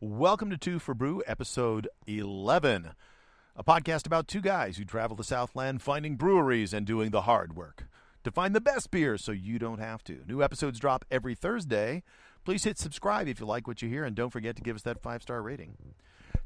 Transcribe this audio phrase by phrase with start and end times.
[0.00, 2.90] Welcome to Two for Brew, episode 11,
[3.54, 7.54] a podcast about two guys who travel the Southland finding breweries and doing the hard
[7.54, 7.84] work
[8.24, 10.24] to find the best beer so you don't have to.
[10.26, 12.02] New episodes drop every Thursday.
[12.44, 14.82] Please hit subscribe if you like what you hear, and don't forget to give us
[14.82, 15.76] that five star rating.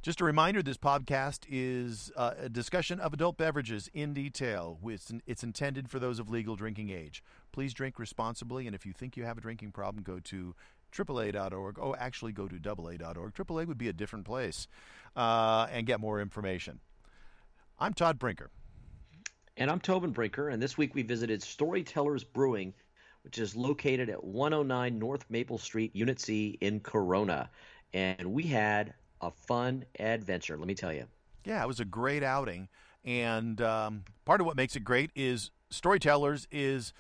[0.02, 4.78] Just a reminder this podcast is uh, a discussion of adult beverages in detail.
[4.82, 7.22] It's, it's intended for those of legal drinking age.
[7.52, 10.54] Please drink responsibly, and if you think you have a drinking problem, go to
[10.90, 11.78] AAA.org.
[11.78, 13.34] Oh, actually, go to AA.org.
[13.34, 14.68] AAA would be a different place
[15.16, 16.80] uh, and get more information.
[17.78, 18.48] I'm Todd Brinker.
[19.58, 22.72] And I'm Tobin Brinker, and this week we visited Storytellers Brewing,
[23.22, 27.50] which is located at 109 North Maple Street, Unit C in Corona.
[27.92, 31.06] And we had a fun adventure, let me tell you.
[31.44, 32.68] Yeah, it was a great outing.
[33.04, 36.92] And um, part of what makes it great is Storytellers is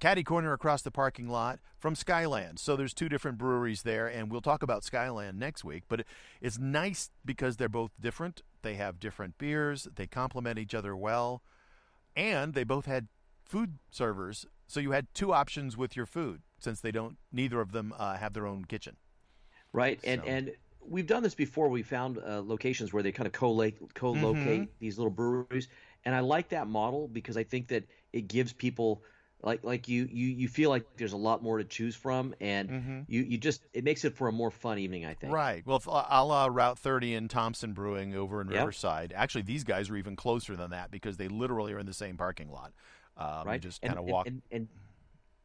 [0.00, 2.58] caddy corner across the parking lot from Skyland.
[2.58, 5.84] So there's two different breweries there, and we'll talk about Skyland next week.
[5.88, 6.04] But
[6.40, 8.42] it's nice because they're both different.
[8.62, 11.42] They have different beers, they complement each other well,
[12.16, 13.08] and they both had
[13.44, 14.46] food servers.
[14.66, 18.16] So you had two options with your food since they don't, neither of them uh,
[18.16, 18.96] have their own kitchen.
[19.72, 20.00] Right.
[20.02, 20.52] And, and,
[20.88, 21.68] we've done this before.
[21.68, 24.70] We found uh, locations where they kind of co-locate, co-locate mm-hmm.
[24.80, 25.68] these little breweries,
[26.04, 29.02] and I like that model because I think that it gives people
[29.42, 32.68] like like you you you feel like there's a lot more to choose from and
[32.68, 33.00] mm-hmm.
[33.06, 35.80] you you just it makes it for a more fun evening i think right well
[35.86, 38.58] a la route 30 and thompson brewing over in yep.
[38.58, 41.94] riverside actually these guys are even closer than that because they literally are in the
[41.94, 42.72] same parking lot
[43.16, 44.68] um, right just kind of walk and, and, and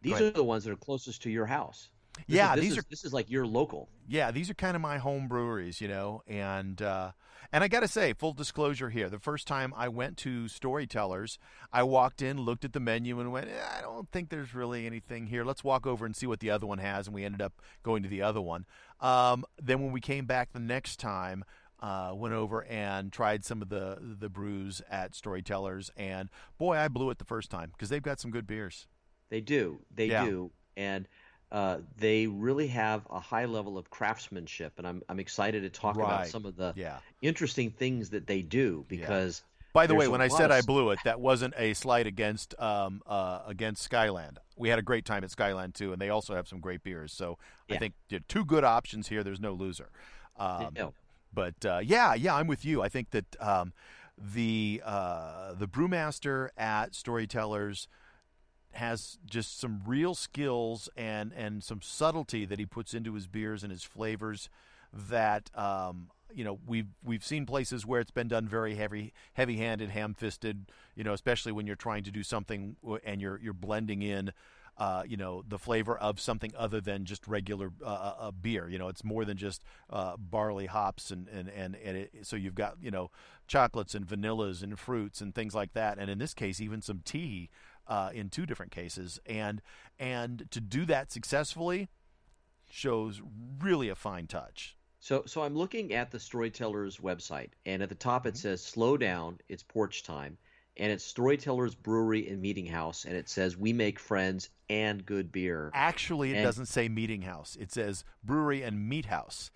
[0.02, 2.78] these are the ones that are closest to your house this yeah is, these is,
[2.78, 5.88] are this is like your local yeah these are kind of my home breweries you
[5.88, 7.12] know and uh
[7.54, 11.38] and I got to say, full disclosure here, the first time I went to Storytellers,
[11.72, 14.88] I walked in, looked at the menu, and went, eh, I don't think there's really
[14.88, 15.46] anything here.
[15.46, 17.06] Let's walk over and see what the other one has.
[17.06, 18.66] And we ended up going to the other one.
[19.00, 21.46] Um, then when we came back the next time,
[21.80, 26.88] uh, went over and tried some of the the brews at Storytellers, and boy, I
[26.88, 28.88] blew it the first time because they've got some good beers.
[29.30, 30.26] They do, they yeah.
[30.26, 31.08] do, and
[31.54, 35.96] uh, they really have a high level of craftsmanship, and I'm I'm excited to talk
[35.96, 36.06] right.
[36.06, 36.98] about some of the yeah.
[37.22, 39.44] interesting things that they do because.
[39.46, 39.50] Yeah.
[39.72, 40.58] By the way, when I said of...
[40.58, 44.38] I blew it, that wasn't a slight against um, uh, against Skyland.
[44.56, 47.12] We had a great time at Skyland too, and they also have some great beers.
[47.12, 47.78] So yeah.
[47.78, 47.96] I think
[48.28, 49.24] two good options here.
[49.24, 49.90] There's no loser.
[50.38, 50.94] Um, no.
[51.34, 52.84] But uh, yeah, yeah, I'm with you.
[52.84, 53.74] I think that um,
[54.16, 57.88] the uh, the brewmaster at Storytellers
[58.74, 63.64] has just some real skills and and some subtlety that he puts into his beers
[63.64, 64.50] and his flavors
[64.92, 69.58] that um, you know we've we've seen places where it's been done very heavy heavy
[69.58, 73.54] handed ham fisted you know especially when you're trying to do something and you're you're
[73.54, 74.32] blending in
[74.78, 78.68] uh, you know the flavor of something other than just regular uh, uh, uh beer.
[78.68, 82.36] You know, it's more than just uh, barley hops and and and, and it, so
[82.36, 83.12] you've got you know
[83.48, 86.00] chocolates and vanillas and fruits and things like that.
[86.00, 87.50] And in this case, even some tea
[87.88, 89.62] uh, in two different cases, and
[90.00, 91.90] and to do that successfully
[92.70, 93.22] shows
[93.62, 94.76] really a fine touch.
[95.00, 98.38] So, so I'm looking at the Storytellers website, and at the top it mm-hmm.
[98.38, 100.38] says "Slow down, it's porch time,"
[100.78, 105.32] and it's Storytellers Brewery and Meeting House, and it says "We make friends and good
[105.32, 109.52] beer." Actually, it and, doesn't say Meeting House; it says Brewery and Meat House.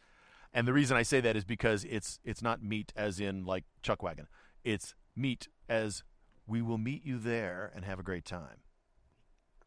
[0.53, 3.63] And the reason I say that is because it's it's not meat as in like
[3.81, 4.27] chuck wagon;
[4.63, 6.03] it's meat as
[6.47, 8.57] we will meet you there and have a great time.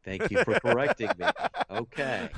[0.04, 1.26] Thank you for correcting me.
[1.70, 2.30] Okay.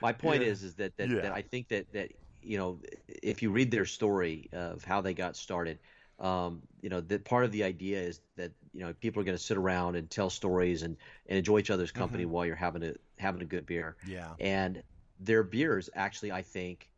[0.00, 0.48] My point yeah.
[0.48, 1.20] is is that that, yeah.
[1.22, 2.12] that I think that that
[2.42, 5.78] you know if you read their story of how they got started,
[6.18, 9.36] um, you know that part of the idea is that you know people are going
[9.36, 10.96] to sit around and tell stories and,
[11.26, 12.32] and enjoy each other's company mm-hmm.
[12.32, 13.96] while you're having a having a good beer.
[14.06, 14.30] Yeah.
[14.40, 14.82] And
[15.18, 16.89] their beers actually I think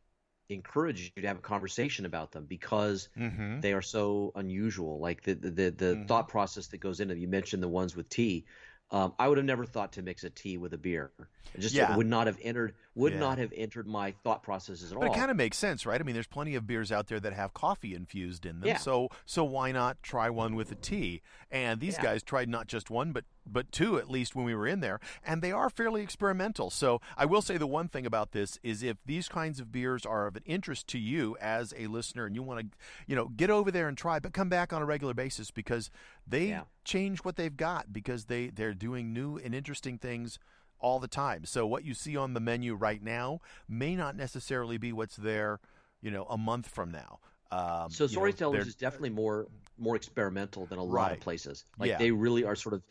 [0.54, 3.60] encourage you to have a conversation about them because mm-hmm.
[3.60, 4.98] they are so unusual.
[4.98, 6.06] Like the the the, the mm-hmm.
[6.06, 7.16] thought process that goes into.
[7.16, 8.44] You mentioned the ones with tea.
[8.90, 11.12] Um, I would have never thought to mix a tea with a beer.
[11.54, 11.96] It just yeah.
[11.96, 13.20] would not have entered would yeah.
[13.20, 15.08] not have entered my thought processes at but all.
[15.08, 15.98] But it kind of makes sense, right?
[15.98, 18.68] I mean, there's plenty of beers out there that have coffee infused in them.
[18.68, 18.76] Yeah.
[18.76, 21.22] So so why not try one with a tea?
[21.50, 24.66] And these guys tried not just one, but but two at least when we were
[24.66, 26.70] in there, and they are fairly experimental.
[26.70, 30.06] So I will say the one thing about this is if these kinds of beers
[30.06, 33.28] are of an interest to you as a listener, and you want to, you know,
[33.28, 35.90] get over there and try, but come back on a regular basis because
[36.26, 36.62] they yeah.
[36.84, 40.38] change what they've got because they they're doing new and interesting things
[40.78, 41.44] all the time.
[41.44, 45.60] So what you see on the menu right now may not necessarily be what's there,
[46.02, 47.20] you know, a month from now.
[47.52, 49.46] Um, so storytellers you know, is definitely more
[49.78, 51.12] more experimental than a lot right.
[51.12, 51.64] of places.
[51.78, 51.98] Like yeah.
[51.98, 52.82] they really are sort of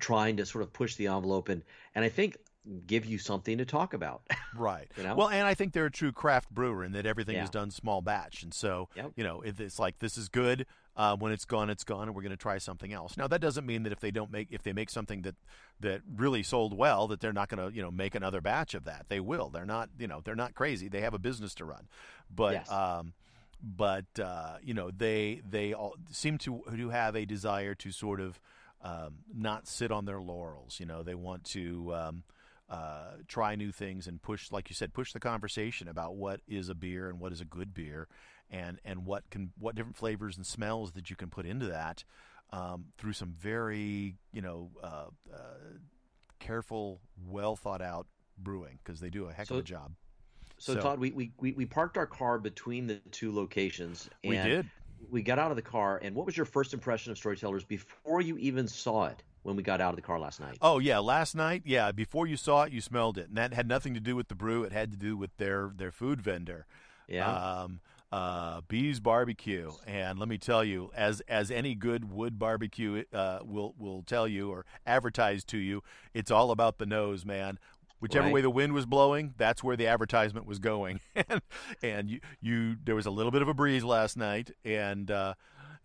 [0.00, 1.62] trying to sort of push the envelope and
[1.94, 2.36] and I think
[2.86, 4.22] give you something to talk about.
[4.56, 4.86] right.
[4.96, 5.14] You know?
[5.14, 7.44] Well, and I think they're a true craft brewer in that everything Yeah.
[7.44, 9.12] is done small batch, and so Yep.
[9.16, 10.66] you know it's like this is good.
[10.96, 13.16] Uh, when it's gone, it's gone, and we're going to try something else.
[13.16, 15.36] Now that doesn't mean that if they don't make if they make something that
[15.80, 18.84] that really sold well, that they're not going to you know make another batch of
[18.84, 19.06] that.
[19.08, 19.48] They will.
[19.48, 20.88] They're not you know they're not crazy.
[20.88, 21.88] They have a business to run,
[22.34, 22.52] but.
[22.54, 22.70] Yes.
[22.70, 23.14] Um,
[23.62, 28.18] but uh, you know they they all seem to to have a desire to sort
[28.18, 28.40] of
[28.82, 30.78] um, not sit on their laurels.
[30.80, 32.22] You know they want to um,
[32.68, 36.68] uh, try new things and push, like you said, push the conversation about what is
[36.68, 38.08] a beer and what is a good beer,
[38.50, 42.04] and and what can what different flavors and smells that you can put into that
[42.52, 45.38] um, through some very you know uh, uh,
[46.38, 48.06] careful, well thought out
[48.38, 49.92] brewing because they do a heck So- of a job.
[50.58, 54.08] so, so- Todd, we, we we we parked our car between the two locations.
[54.24, 54.70] And We did.
[55.08, 58.20] We got out of the car, and what was your first impression of Storytellers before
[58.20, 60.58] you even saw it when we got out of the car last night?
[60.60, 63.66] Oh yeah, last night, yeah, before you saw it, you smelled it, and that had
[63.66, 64.62] nothing to do with the brew.
[64.64, 66.66] It had to do with their their food vendor.
[67.08, 67.62] yeah.
[67.62, 67.80] um,
[68.12, 73.38] uh, Bees Barbecue, and let me tell you, as as any good wood barbecue uh,
[73.42, 75.82] will will tell you or advertise to you,
[76.12, 77.58] it's all about the nose, man.
[78.00, 78.34] Whichever Right.
[78.34, 81.00] way the wind was blowing, that's where the advertisement was going.
[81.14, 81.42] and
[81.82, 85.34] and you, you there was a little bit of a breeze last night, and uh,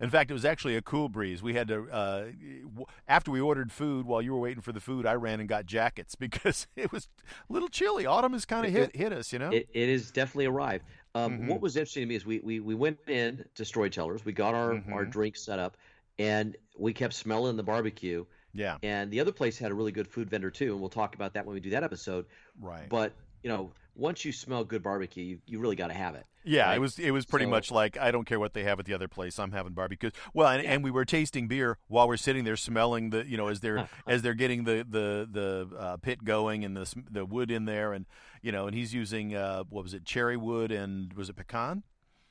[0.00, 1.42] in fact, it was actually a cool breeze.
[1.42, 4.80] We had to uh, w- after we ordered food, while you were waiting for the
[4.80, 7.08] food, I ran and got jackets because it was
[7.48, 8.06] a little chilly.
[8.06, 9.50] Autumn has kind of hit hit us, you know.
[9.50, 10.84] It, it has definitely arrived.
[11.14, 11.48] Um, Mhm.
[11.48, 14.54] What was interesting to me is we, we, we went in to Storytellers, we got
[14.54, 15.10] our, our Mhm.
[15.10, 15.78] drinks set up,
[16.18, 18.26] and we kept smelling the barbecue.
[18.56, 21.14] Yeah, And the other place had a really good food vendor too, and we'll talk
[21.14, 22.26] about that when we do that episode.
[22.60, 22.88] right.
[22.88, 23.12] But
[23.42, 26.26] you know, once you smell good barbecue, you, you really got to have it.
[26.42, 26.76] Yeah, right?
[26.76, 28.86] it was it was pretty So- much like I don't care what they have at
[28.86, 29.38] the other place.
[29.38, 30.10] I'm having barbecue.
[30.34, 33.48] Well, and, and we were tasting beer while we're sitting there smelling the you know
[33.48, 37.50] as they're as they're getting the the the uh, pit going and the the wood
[37.50, 38.06] in there and
[38.42, 41.82] you know and he's using uh, what was it cherry wood and was it pecan?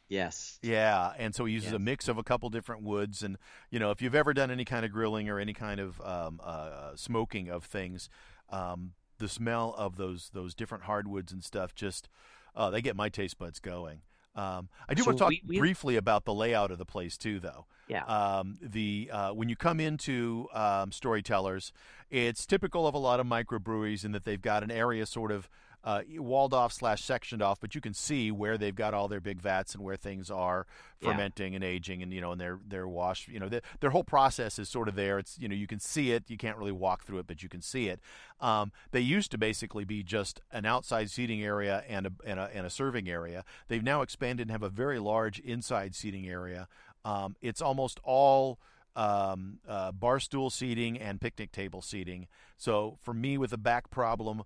[0.07, 0.59] Yes.
[0.61, 1.75] Yeah, and so he uses Yes.
[1.75, 3.37] a mix of a couple different woods, and
[3.71, 6.39] you know, if you've ever done any kind of grilling or any kind of um,
[6.43, 8.07] uh, smoking of things,
[8.49, 12.07] um, the smell of those those different hardwoods and stuff just
[12.55, 14.01] uh, they get my taste buds going.
[14.35, 16.85] Um, I do So want to talk we- we- briefly about the layout of the
[16.85, 17.65] place too, though.
[17.87, 18.03] Yeah.
[18.03, 21.71] Um, the uh, when you come into um, storytellers,
[22.11, 25.49] it's typical of a lot of microbreweries in that they've got an area sort of
[25.85, 29.21] uh, walled off slash sectioned off, but you can see where they've got all their
[29.21, 30.65] big vats and where things are
[30.99, 31.11] Yeah.
[31.11, 34.03] fermenting and aging, and you know, and their their wash, you know, their, their whole
[34.03, 35.19] process is sort of there.
[35.19, 36.23] It's you know, you can see it.
[36.27, 37.99] You can't really walk through it, but you can see it.
[38.41, 42.49] Um, they used to basically be just an outside seating area and a, and a
[42.51, 43.45] and a serving area.
[43.67, 46.67] They've now expanded and have a very large inside seating area.
[47.03, 48.57] Um, it's almost all
[48.95, 52.27] um, uh, bar stool seating and picnic table seating.
[52.57, 54.43] So for me, with a back problem,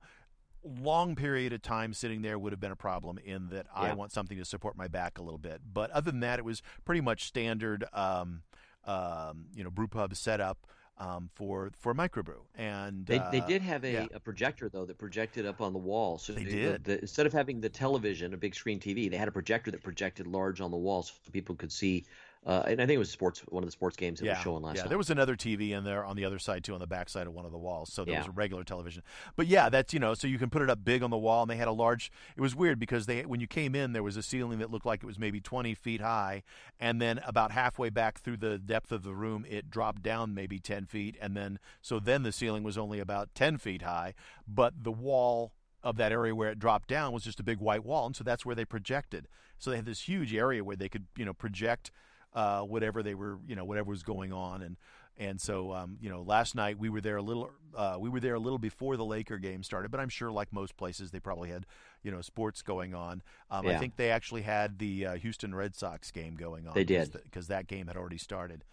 [0.81, 4.11] long period of time sitting there would have been a problem in that I want
[4.11, 5.61] something to support my back a little bit.
[5.73, 8.41] But other than that, it was pretty much standard, um,
[8.85, 10.67] um, you know, brew pub setup
[10.97, 12.41] um, for for microbrew.
[12.55, 14.07] And They, uh, they did have a, yeah.
[14.13, 16.17] a projector though that projected up on the wall.
[16.17, 16.83] So They the- did.
[16.83, 19.81] The, instead of having the television, a big screen TV, they had a projector that
[19.83, 22.05] projected large on the wall so people could see.
[22.45, 24.41] Uh, and I think it was sports, one of the sports games that yeah, was
[24.41, 24.83] showing last yeah.
[24.83, 24.89] night.
[24.89, 27.27] There was another TV in there on the other side too, on the back side
[27.27, 27.91] of one of the walls.
[27.91, 28.19] So there Yeah.
[28.21, 29.03] was a regular television.
[29.35, 31.41] But yeah, that's you know, so you can put it up big on the wall,
[31.41, 32.11] and they had a large.
[32.37, 34.85] It was weird because they when you came in, there was a ceiling that looked
[34.85, 36.43] like it was maybe 20 feet high,
[36.79, 40.59] and then about halfway back through the depth of the room, it dropped down maybe
[40.59, 44.13] 10 feet, and then so then the ceiling was only about 10 feet high,
[44.47, 45.51] but the wall
[45.83, 48.23] of that area where it dropped down was just a big white wall, and so
[48.23, 49.27] that's where they projected.
[49.57, 51.91] So they had this huge area where they could you know project
[52.33, 54.77] uh, whatever they were, you know, whatever was going on, and
[55.17, 58.19] and so um, you know, last night we were there a little, uh, we were
[58.21, 61.19] there a little before the Laker game started, but I'm sure, like most places, they
[61.19, 61.65] probably had,
[62.03, 63.21] you know, sports going on.
[63.51, 66.73] Um, I think they actually had the uh, Houston Red Sox game going on.
[66.73, 67.11] They did.
[67.23, 68.63] because that game had already started,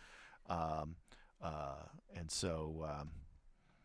[0.48, 0.96] um,
[1.42, 1.82] uh,
[2.16, 2.86] and so.
[2.88, 3.10] Um,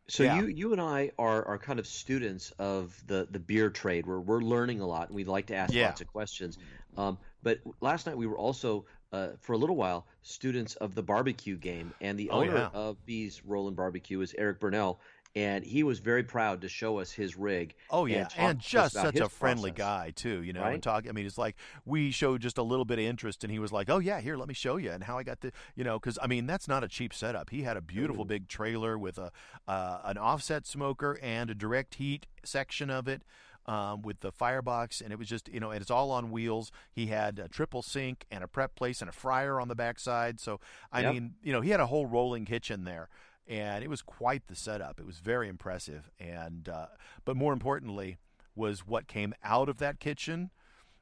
[0.08, 0.36] So Yeah.
[0.42, 4.06] you you and I are are kind of students of the the beer trade.
[4.06, 5.86] We're we're learning a lot, and we like to ask Yeah.
[5.88, 6.58] lots of questions.
[6.98, 11.04] Um, but last night we were also uh, for a little while students of the
[11.04, 12.70] barbecue game, and the Oh, owner yeah.
[12.74, 15.00] of Bees Roland Barbecue is Eric Burnell,
[15.36, 17.74] and he was very proud to show us his rig.
[17.90, 19.88] Oh yeah, talk and just such a friendly process.
[20.06, 20.44] guy too.
[20.44, 20.74] You know, Right?
[20.74, 21.08] and talk.
[21.08, 23.72] I mean, it's like we showed just a little bit of interest, and he was
[23.72, 25.98] like, "Oh yeah, here, let me show you," and how I got the, you know,
[26.00, 27.50] because I mean, that's not a cheap setup.
[27.50, 29.32] He had a beautiful big trailer with a
[29.68, 33.24] uh, an offset smoker and a direct heat section of it.
[33.72, 36.74] Um, with the firebox, and it was just you know, and it's all on wheels.
[36.92, 40.42] He had a triple sink and a prep place and a fryer on the backside.
[40.42, 40.60] So
[40.92, 41.14] I yep.
[41.14, 43.08] mean, you know, he had a whole rolling kitchen there,
[43.48, 45.00] and it was quite the setup.
[45.00, 46.88] It was very impressive, and uh,
[47.24, 48.18] but more importantly,
[48.56, 50.52] was what came out of that kitchen.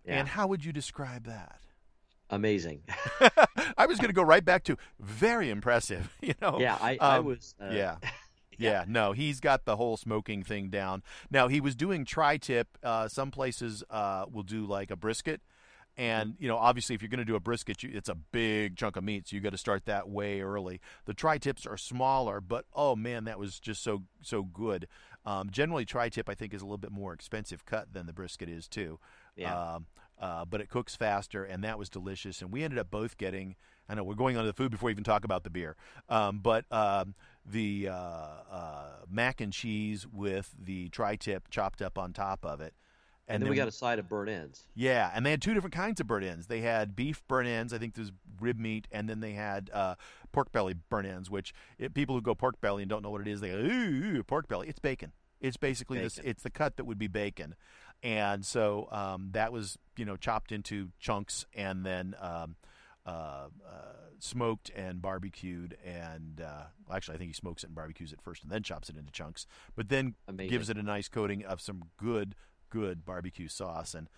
[0.05, 0.19] Yeah.
[0.19, 1.61] And how would you describe that?
[2.29, 2.83] Amazing.
[3.77, 6.11] I was going to go right back to very impressive.
[6.21, 6.59] You know.
[6.59, 7.55] Yeah, I, um, I was.
[7.59, 7.69] Uh...
[7.71, 7.95] Yeah.
[8.65, 11.03] Yeah, no, he's got the whole smoking thing down.
[11.29, 12.77] Now he was doing tri-tip.
[12.83, 15.41] Uh, some places uh, will do like a brisket,
[15.97, 18.77] and you know, obviously, if you're going to do a brisket, you, it's a big
[18.77, 20.79] chunk of meat, so you got to start that way early.
[21.05, 24.87] The tri-tips are smaller, but oh man, that was just so so good.
[25.25, 28.47] Um, generally, tri-tip I think is a little bit more expensive cut than the brisket
[28.47, 28.99] is too.
[29.35, 29.73] Yeah.
[29.73, 29.87] Um,
[30.19, 32.41] uh, but it cooks faster, and that was delicious.
[32.41, 33.55] And we ended up both getting.
[33.87, 35.75] I know we're going on to the food before we even talk about the beer,
[36.09, 37.15] um, but um,
[37.45, 42.73] the uh, uh, mac and cheese with the tri-tip chopped up on top of it.
[43.27, 44.65] And, and then, then, we got a side of burnt ends.
[44.73, 46.47] Yeah, and they had two different kinds of burnt ends.
[46.47, 49.95] They had beef burnt ends, I think there's rib meat, and then they had uh,
[50.31, 51.29] pork belly burnt ends.
[51.29, 53.57] Which it, people who go pork belly and don't know what it is, they go
[53.57, 54.67] ooh, pork belly.
[54.67, 55.11] It's bacon.
[55.41, 56.05] It's basically bacon.
[56.05, 56.19] this.
[56.23, 57.53] It's the cut that would be bacon,
[58.01, 62.55] and so um, that was you know chopped into chunks and then um,
[63.09, 63.79] uh, uh,
[64.19, 68.43] smoked and barbecued, and uh, actually, I think he smokes it and barbecues it first,
[68.43, 69.47] and then chops it into chunks.
[69.75, 70.49] But then Amazing.
[70.49, 72.35] gives it a nice coating of some good,
[72.69, 74.09] good barbecue sauce, and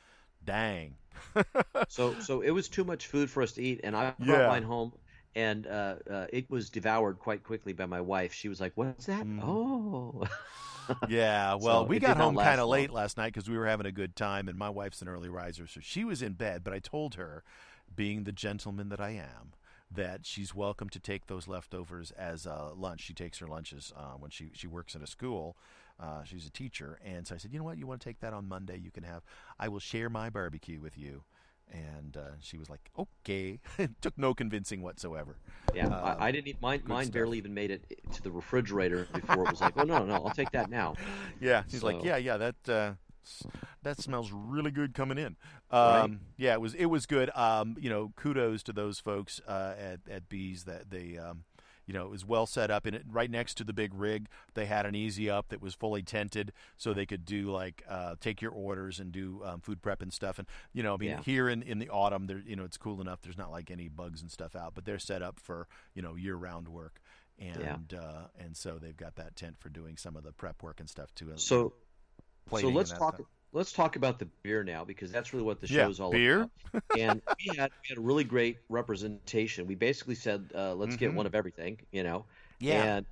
[0.43, 0.95] dang.
[1.87, 4.47] so, so it was too much food for us to eat, and I brought yeah.
[4.47, 4.91] mine home,
[5.35, 8.33] and uh, uh, it was devoured quite quickly by my wife.
[8.33, 9.41] She was like, "What's that?" Mm.
[9.41, 10.25] Oh.
[11.07, 13.85] yeah, well, so we got home kind of late last night because we were having
[13.85, 16.63] a good time, and my wife's an early riser, so she was in bed.
[16.63, 17.43] But I told her,
[17.95, 19.53] being the gentleman that I am,
[19.93, 23.01] that she's welcome to take those leftovers as uh, lunch.
[23.01, 25.57] She takes her lunches uh, when she she works at a school.
[25.99, 28.21] Uh, she's a teacher, and so I said, you know what, you want to take
[28.21, 28.77] that on Monday?
[28.77, 29.21] You can have.
[29.59, 31.23] I will share my barbecue with you.
[31.71, 35.37] And uh, she was like, "Okay." it took no convincing whatsoever.
[35.73, 36.47] Yeah, I, um, I, didn't.
[36.49, 37.13] Eat, mine mine stuff.
[37.13, 40.31] barely even made it to the refrigerator before it was like, "Oh no, no, I'll
[40.31, 40.95] take that now."
[41.39, 41.87] Yeah, she's so.
[41.87, 42.91] like, "Yeah, yeah, that uh,
[43.83, 45.35] that smells really good coming in.
[45.69, 46.11] Um, right.
[46.37, 47.29] Yeah, it was it was good.
[47.35, 51.17] Um, you know, kudos to those folks uh, at at Bees that they.
[51.17, 51.43] Um,
[51.87, 54.27] you know, it was well set up, and it right next to the big rig,
[54.53, 58.15] they had an easy up that was fully tented, so they could do like uh,
[58.21, 60.39] take your orders and do um, food prep and stuff.
[60.39, 61.21] And you know, I mean, yeah.
[61.23, 63.21] here in, in the autumn, there you know it's cool enough.
[63.21, 66.15] There's not like any bugs and stuff out, but they're set up for you know
[66.15, 67.01] year round work,
[67.37, 67.99] and yeah.
[67.99, 70.89] uh, and so they've got that tent for doing some of the prep work and
[70.89, 71.33] stuff too.
[71.35, 71.73] So
[72.59, 73.15] so let's talk.
[73.15, 73.27] Stuff.
[73.53, 76.49] Let's talk about the beer now because that's really what the show is all beer?
[76.73, 76.83] about.
[76.97, 79.67] and we had we had a really great representation.
[79.67, 80.99] We basically said, uh, "Let's mm-hmm.
[80.99, 82.25] get one of everything," you know.
[82.59, 82.97] Yeah.
[82.97, 83.05] And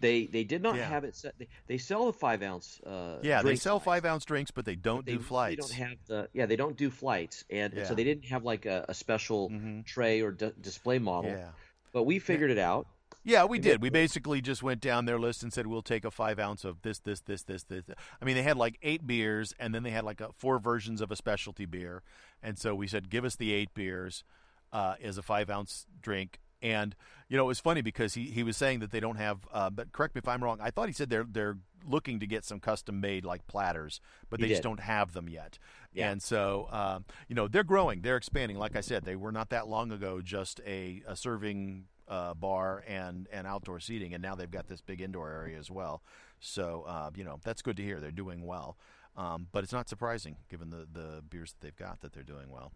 [0.00, 0.86] they they did not yeah.
[0.86, 1.34] have it set.
[1.38, 2.80] They, they sell the five ounce.
[2.80, 5.68] Uh, yeah, they sell five ounce drinks, but they don't but they, do flights.
[5.68, 6.46] They don't have the yeah.
[6.46, 7.84] They don't do flights, and yeah.
[7.84, 9.80] so they didn't have like a, a special mm-hmm.
[9.82, 11.30] tray or d- display model.
[11.30, 11.48] Yeah.
[11.92, 12.86] But we figured it out,
[13.24, 13.80] yeah, we did.
[13.80, 16.82] We basically just went down their list and said we'll take a five ounce of
[16.82, 17.84] this, this, this, this, this.
[18.20, 21.00] I mean, they had like eight beers, and then they had like a, four versions
[21.00, 22.02] of a specialty beer,
[22.42, 24.24] and so we said give us the eight beers
[24.72, 26.38] uh, as a five ounce drink.
[26.60, 26.94] And
[27.28, 29.38] you know, it was funny because he, he was saying that they don't have.
[29.52, 30.58] Uh, but correct me if I'm wrong.
[30.62, 34.00] I thought he said they're they're looking to get some custom made like platters,
[34.30, 35.58] but they just don't have them yet.
[35.92, 36.10] Yeah.
[36.10, 38.58] And so, um, you know, they're growing, they're expanding.
[38.58, 42.84] Like I said, they were not that long ago just a, a serving uh, bar
[42.86, 46.02] and and outdoor seating, and now they've got this big indoor area as well.
[46.40, 48.00] So uh, you know that's good to hear.
[48.00, 48.76] They're doing well,
[49.16, 52.50] um, but it's not surprising given the the beers that they've got that they're doing
[52.50, 52.72] well.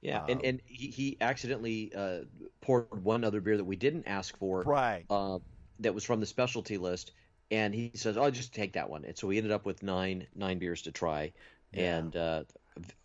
[0.00, 2.20] Yeah, um, and and he, he accidentally uh,
[2.60, 5.04] poured one other beer that we didn't ask for, right?
[5.10, 5.38] Uh,
[5.80, 7.12] that was from the specialty list,
[7.50, 10.26] and he says, "I'll just take that one." And so we ended up with nine
[10.36, 11.32] nine beers to try,
[11.72, 11.96] yeah.
[11.96, 12.44] and uh,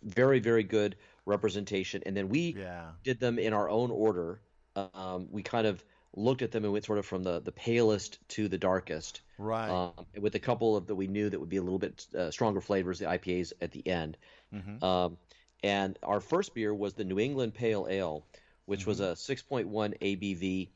[0.02, 2.02] very very good representation.
[2.06, 2.90] And then we yeah.
[3.02, 4.40] did them in our own order
[4.76, 5.84] um, we kind of
[6.16, 9.20] looked at them and went sort of from the, the palest to the darkest.
[9.38, 9.68] Right.
[9.68, 12.30] Um, with a couple of that we knew that would be a little bit uh,
[12.30, 14.16] stronger flavors, the IPAs at the end.
[14.54, 14.84] Mm-hmm.
[14.84, 15.16] Um,
[15.62, 18.24] and our first beer was the New England Pale Ale,
[18.66, 18.90] which mm-hmm.
[18.90, 19.66] was a 6.1
[19.98, 20.68] ABV.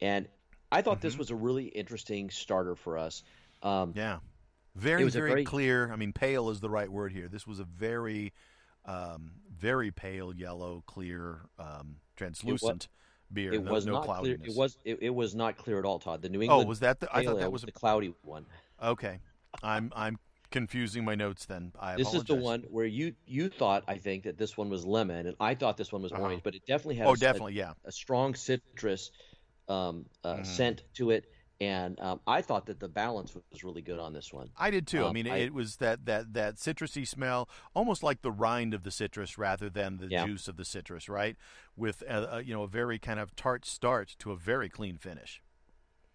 [0.00, 0.28] And
[0.70, 1.06] I thought mm-hmm.
[1.06, 3.22] this was a really interesting starter for us.
[3.62, 4.18] Um, yeah.
[4.74, 5.90] Very, very, very, clear.
[5.90, 7.28] I mean, pale is the right word here.
[7.28, 8.34] This was a very,
[8.84, 12.88] um, very pale yellow, clear, um, translucent
[13.32, 13.52] beer.
[13.52, 14.38] It no, was no not clear.
[14.42, 16.22] It was it, it, was not clear at all, Todd.
[16.22, 16.64] The New England.
[16.64, 17.08] Oh, was that the?
[17.14, 17.66] I thought that was a...
[17.66, 18.46] the cloudy one.
[18.82, 19.20] Okay,
[19.62, 20.18] I'm I'm
[20.50, 21.72] confusing my notes then.
[21.78, 24.84] I this is the one where you you thought I think that this one was
[24.84, 26.22] lemon, and I thought this one was uh-huh.
[26.22, 27.06] orange, but it definitely had.
[27.06, 27.72] Oh, a, definitely, yeah.
[27.84, 29.10] A strong citrus
[29.68, 30.44] um, uh, mm-hmm.
[30.44, 31.26] scent to it,
[31.60, 34.50] and um, I thought that the balance was really good on this one.
[34.58, 35.04] I did too.
[35.04, 38.74] Um, I mean, I, it was that that that citrusy smell, almost like the rind
[38.74, 40.26] of the citrus rather than the yeah.
[40.26, 41.36] juice of the citrus, right?
[41.76, 44.98] With a, a, you know a very kind of tart start to a very clean
[44.98, 45.42] finish.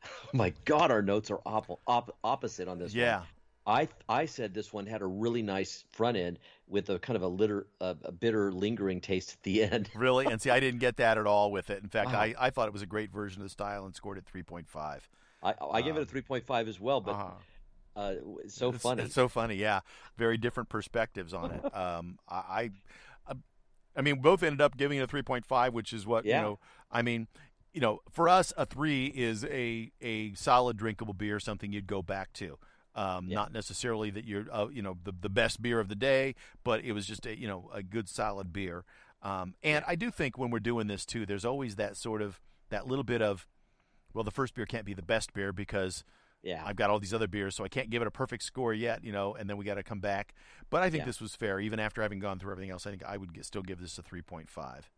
[0.05, 2.93] Oh my God, our notes are op- op- opposite on this.
[2.93, 3.19] Yeah.
[3.19, 3.27] One.
[3.65, 7.21] I I said this one had a really nice front end with a kind of
[7.21, 9.89] a litter a, a bitter lingering taste at the end.
[9.95, 11.81] really, and see, I didn't get that at all with it.
[11.83, 12.17] In fact, uh-huh.
[12.17, 14.43] I, I thought it was a great version of the style and scored it three
[14.43, 15.07] point five.
[15.41, 17.11] I I give it a um, three point five as well, but.
[17.11, 17.31] Uh-huh.
[17.93, 19.03] Uh, it's so it's, funny.
[19.03, 19.81] It's so funny, yeah.
[20.17, 21.61] Very different perspectives on it.
[21.75, 22.69] Um, I, I,
[23.27, 23.33] uh,
[23.97, 26.37] I mean, both ended up giving it a three point five, which is what yeah.
[26.37, 26.59] you know.
[26.89, 27.27] I mean,
[27.73, 32.01] you know, for us, a three is a a solid drinkable beer, something you'd go
[32.01, 32.57] back to.
[32.93, 33.35] Um, yeah.
[33.35, 36.83] Not necessarily that you're, uh, you know, the the best beer of the day, but
[36.83, 38.83] it was just a you know a good solid beer.
[39.23, 42.41] Um, and I do think when we're doing this too, there's always that sort of
[42.69, 43.45] that little bit of,
[44.13, 46.03] well, the first beer can't be the best beer because
[46.43, 46.63] yeah.
[46.65, 49.03] I've got all these other beers, so I can't give it a perfect score yet,
[49.03, 50.33] you know, and then we got to come back.
[50.69, 51.05] But I think yeah.
[51.05, 52.87] this was fair, even after having gone through everything else.
[52.87, 54.89] I think I would get, still give this a three point five.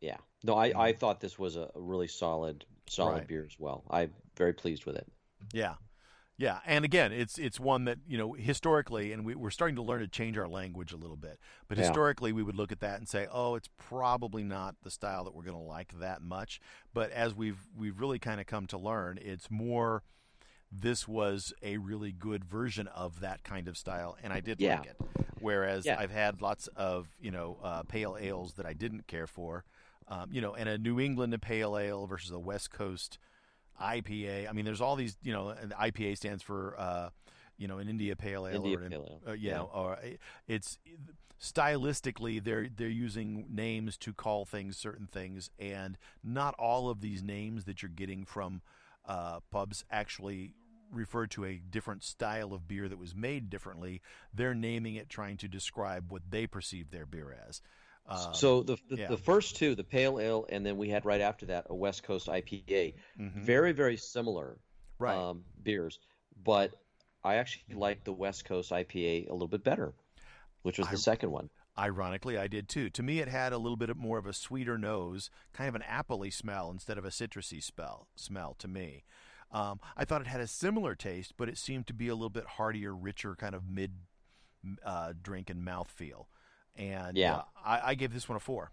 [0.00, 3.28] Yeah, no, I, I thought this was a really solid solid right.
[3.28, 3.84] beer as well.
[3.90, 5.06] I'm very pleased with it.
[5.52, 5.74] Yeah,
[6.40, 9.82] yeah, and again, it's it's one that you know historically, and we, are starting to
[9.82, 11.38] learn to change our language a little bit.
[11.68, 11.84] But yeah.
[11.84, 15.34] historically, we would look at that and say, "Oh, it's probably not the style that
[15.34, 16.58] we're going to like that much."
[16.94, 20.02] But as we've we've really kind of come to learn, it's more.
[20.72, 24.78] This was a really good version of that kind of style, and I did yeah.
[24.78, 24.96] like it.
[25.40, 25.96] Whereas yeah.
[25.98, 29.64] I've had lots of you know uh, pale ales that I didn't care for,
[30.08, 33.18] um, you know, and a New England pale ale versus a West Coast
[33.80, 34.48] IPA.
[34.48, 37.10] I mean, there's all these, you know, and IPA stands for, uh,
[37.56, 38.56] you know, an India Pale Ale.
[38.56, 39.32] India or an, Pale Ale.
[39.32, 39.98] Uh, yeah, yeah, or
[40.46, 40.78] it's
[41.40, 47.22] stylistically they're they're using names to call things certain things, and not all of these
[47.22, 48.60] names that you're getting from
[49.06, 50.54] uh, pubs actually
[50.92, 54.02] refer to a different style of beer that was made differently.
[54.34, 57.62] They're naming it trying to describe what they perceive their beer as.
[58.06, 59.08] Um, so the the, yeah.
[59.08, 62.02] the, first two, the pale ale, and then we had right after that a West
[62.02, 63.40] Coast IPA, mm-hmm.
[63.40, 64.58] very very similar
[64.98, 65.16] right.
[65.16, 65.98] um, beers,
[66.42, 66.72] but
[67.22, 69.92] I actually liked the West Coast IPA a little bit better,
[70.62, 71.50] which was the I, second one.
[71.78, 72.90] Ironically, I did too.
[72.90, 75.84] To me, it had a little bit more of a sweeter nose, kind of an
[75.88, 78.08] appley smell instead of a citrusy smell.
[78.16, 79.04] Smell to me.
[79.52, 82.30] Um, I thought it had a similar taste, but it seemed to be a little
[82.30, 83.92] bit heartier, richer, kind of mid
[84.84, 86.28] uh, drink and mouth feel
[86.80, 88.72] and yeah, uh, I, I gave this one a four.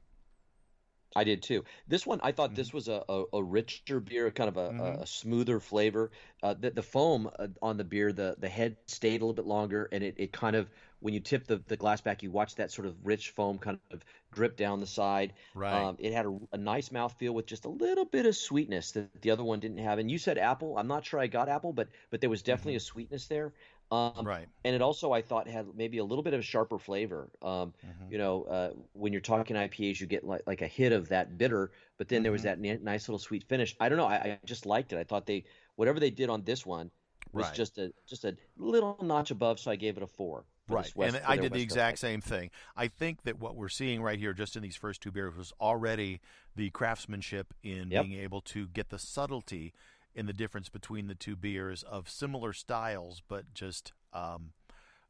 [1.16, 1.64] I did too.
[1.88, 2.58] This one, I thought mm-hmm.
[2.58, 5.02] this was a, a, a, richer beer, kind of a, mm-hmm.
[5.02, 6.12] a smoother flavor.
[6.44, 9.48] Uh, the, the foam uh, on the beer, the, the head stayed a little bit
[9.48, 12.56] longer, and it, it kind of, when you tip the, the glass back, you watch
[12.56, 15.34] that sort of rich foam kind of drip down the side.
[15.56, 15.74] Right.
[15.74, 19.22] Um, it had a, a nice mouthfeel with just a little bit of sweetness that
[19.22, 20.00] the other one didn't have.
[20.00, 20.78] And you said apple.
[20.78, 22.78] I'm not sure I got apple, but but there was definitely mm-hmm.
[22.78, 23.54] a sweetness there.
[23.90, 24.48] Um, right.
[24.66, 27.30] And it also, I thought, had maybe a little bit of a sharper flavor.
[27.42, 28.12] Um, mm-hmm.
[28.12, 31.38] You know, uh, when you're talking IPAs, you get like, like a hit of that
[31.38, 32.24] bitter, but then mm-hmm.
[32.24, 32.62] there was mm-hmm.
[32.62, 33.76] that nice little sweet finish.
[33.80, 34.08] I don't know.
[34.08, 34.98] I, I, just liked it.
[34.98, 35.46] I thought they
[35.76, 36.92] whatever they did on this one
[37.32, 37.54] was right.
[37.54, 40.44] just a just a little notch above, so I gave it a four.
[40.70, 42.50] Right, West, and I did the exact same thing.
[42.76, 45.54] I think that what we're seeing right here, just in these first two beers, was
[45.62, 46.20] already
[46.58, 48.04] the craftsmanship in yep.
[48.04, 49.74] being able to get the subtlety
[50.18, 54.52] in the difference between the two beers of similar styles, but just um,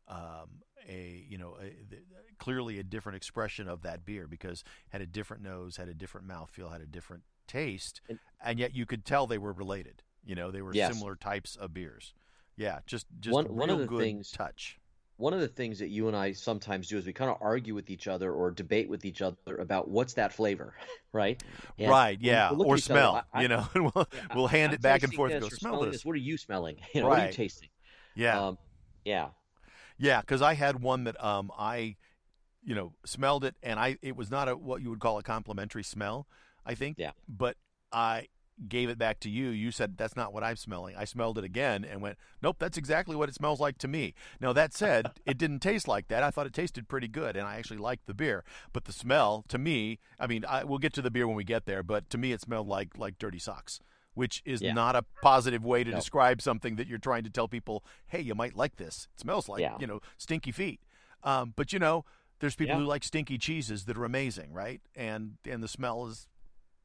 [0.10, 1.72] um, a you know a,
[2.38, 6.28] clearly a different expression of that beer because had a different nose, had a different
[6.28, 8.02] mouthfeel, had a different taste,
[8.44, 10.04] and, yet you could tell they were related.
[10.26, 10.94] You know, they were yes.
[10.94, 12.14] similar types of beers.
[12.58, 14.78] Yeah, just just one, one of the good things, touch
[15.18, 17.74] one of the things that you and I sometimes do is we kind of argue
[17.74, 20.76] with each other or debate with each other about what's that flavor,
[21.12, 21.42] right?
[21.78, 22.18] And right.
[22.22, 22.52] Yeah.
[22.52, 23.16] or smell.
[23.16, 25.32] Other, I, you know, we'll yeah, we'll hand I'm it back and forth.
[25.34, 25.96] and go smell this.
[25.96, 26.06] this.
[26.06, 26.78] What are you smelling?
[26.94, 27.14] You know, right.
[27.18, 27.70] What are you tasting?
[28.16, 28.48] Yeah.
[28.48, 28.58] Um,
[29.04, 29.30] yeah.
[29.98, 31.96] Yeah, because I had one that um I,
[32.64, 35.24] you know, smelled it and I it was not a what you would call a
[35.24, 36.28] complimentary smell.
[36.64, 36.98] I think.
[37.00, 37.12] Yeah.
[37.28, 37.58] But
[37.92, 38.28] I
[38.68, 40.96] gave it back to you, you said that's not what I'm smelling.
[40.96, 44.14] I smelled it again and went, nope, that's exactly what it smells like to me.
[44.42, 46.24] Now that said, it didn't taste like that.
[46.24, 48.44] I thought it tasted pretty good, and I actually liked the beer.
[48.74, 51.44] But the smell, to me, I mean, I, we'll get to the beer when we
[51.44, 53.80] get there, but to me, it smelled like like dirty socks.
[54.14, 54.74] Which is yeah.
[54.74, 55.96] not a positive way to no.
[55.96, 57.84] describe something that you're trying to tell people.
[58.08, 59.08] Hey, you might like this.
[59.14, 59.78] It smells like yeah.
[59.80, 60.82] you know stinky feet.
[61.24, 62.04] Um, but you know,
[62.40, 62.82] there's people yeah.
[62.82, 64.82] who like stinky cheeses that are amazing, right?
[64.96, 66.28] And and the smell is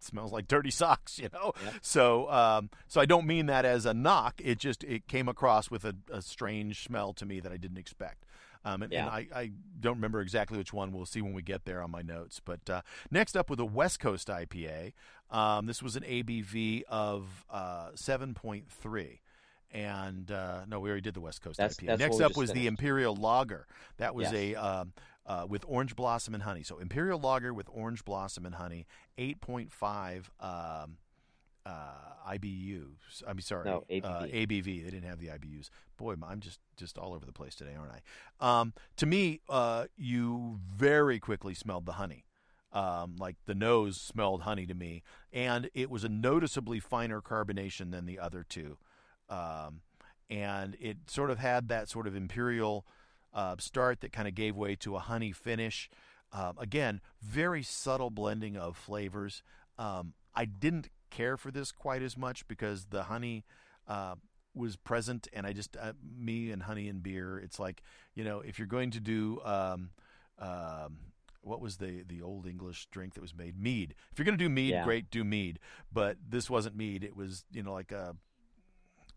[0.02, 1.52] smells like dirty socks, you know.
[1.64, 1.74] Yep.
[1.82, 4.40] So, um, so I don't mean that as a knock.
[4.42, 7.78] It just it came across with a, a strange smell to me that I didn't
[7.78, 8.24] expect.
[8.64, 9.00] Um, and, yeah.
[9.00, 10.92] and I, I, don't remember exactly which one.
[10.92, 12.40] We'll see when we get there on my notes.
[12.44, 14.92] But uh, next up with a West Coast IPA.
[15.30, 19.18] Um, this was an ABV of uh, 7.3.
[19.72, 21.86] and uh, no, we already did the West Coast that's, IPA.
[21.86, 22.54] That's Next up was finished.
[22.54, 23.66] the Imperial Lager.
[23.96, 24.34] That was yes.
[24.34, 24.92] a um,
[25.26, 26.62] uh, with orange blossom and honey.
[26.62, 28.87] So Imperial Lager with orange blossom and honey,
[29.18, 30.96] eight point five um,
[31.64, 33.22] uh, IBUs.
[33.26, 34.04] I'm sorry, no, ABV.
[34.04, 34.85] Uh, ABV.
[34.85, 35.70] They didn't have the IBUs.
[35.96, 38.61] Boy, I'm just just all over the place today, aren't I?
[38.61, 42.24] Um, to me, uh, you very quickly smelled the honey.
[42.72, 47.90] Um, like the nose smelled honey to me, and it was a noticeably finer carbonation
[47.90, 48.78] than the other two,
[49.28, 49.82] um,
[50.30, 52.87] and it sort of had that sort of imperial
[53.35, 55.90] uh, start that kind of gave way to a honey finish.
[56.33, 59.42] Um, again, very subtle blending of flavors.
[59.79, 63.45] Um, I didn't care for this quite as much because the honey
[63.87, 64.14] uh,
[64.55, 67.38] was present, and I just uh, me and honey and beer.
[67.38, 67.83] It's like
[68.14, 69.90] you know if you're going to do um,
[70.38, 70.99] um,
[71.42, 73.61] what was the the old English drink that was made?
[73.61, 73.95] Mead.
[74.11, 74.85] If you're going to do mead, yeah.
[74.85, 75.59] great, do mead.
[75.92, 77.05] But this wasn't mead.
[77.05, 78.16] It was you know like a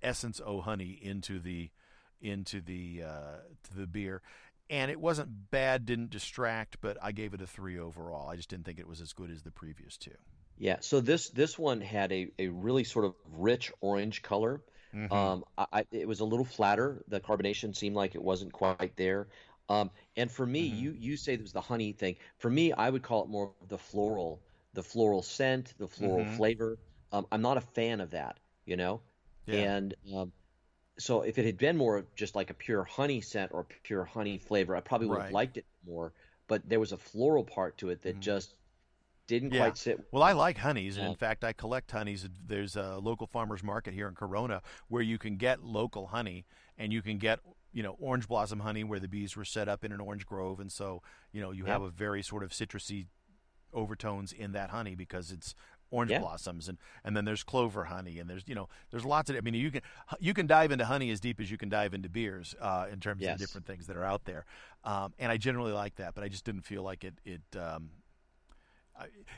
[0.02, 1.70] essence o honey into the
[2.22, 4.22] into the uh, to the beer.
[4.70, 8.30] And it wasn't bad, didn't distract, but I gave it a three overall.
[8.30, 10.16] I just didn't think it was as good as the previous two.
[10.58, 14.62] Yeah, so this this one had a, a really sort of rich orange color.
[14.94, 15.14] Mm-hmm.
[15.14, 17.04] Um, I, it was a little flatter.
[17.10, 19.28] The carbonation seemed like it wasn't quite there.
[19.68, 20.80] Um, and for me, mm-hmm.
[20.80, 22.16] you you say it was the honey thing.
[22.38, 24.42] For me, I would call it more the floral,
[24.74, 26.38] the floral scent, the floral mm-hmm.
[26.38, 26.78] flavor.
[27.12, 29.02] Um, I'm not a fan of that, you know.
[29.46, 29.76] Yeah.
[29.76, 30.32] And um,
[30.98, 34.38] so if it had been more just like a pure honey scent or pure honey
[34.38, 35.24] flavor, I probably would right.
[35.26, 36.14] have liked it more.
[36.48, 38.22] But there was a floral part to it that mm-hmm.
[38.22, 38.54] just
[39.28, 39.62] didn't yeah.
[39.62, 40.00] quite sit.
[40.12, 42.28] Well, I like honeys, and in fact, I collect honeys.
[42.46, 46.46] There's a local farmers market here in Corona where you can get local honey,
[46.78, 47.40] and you can get
[47.74, 50.60] you know orange blossom honey where the bees were set up in an orange grove,
[50.60, 53.08] and so you know you have a very sort of citrusy
[53.74, 55.56] overtones in that honey because it's
[55.96, 56.20] orange yeah.
[56.20, 59.42] blossoms and and then there's clover honey and there's you know there's lots of I
[59.42, 59.82] mean you can
[60.20, 63.00] you can dive into honey as deep as you can dive into beers uh, in
[63.00, 63.34] terms yes.
[63.34, 64.46] of different things that are out there
[64.84, 67.90] um, and I generally like that but I just didn't feel like it it um,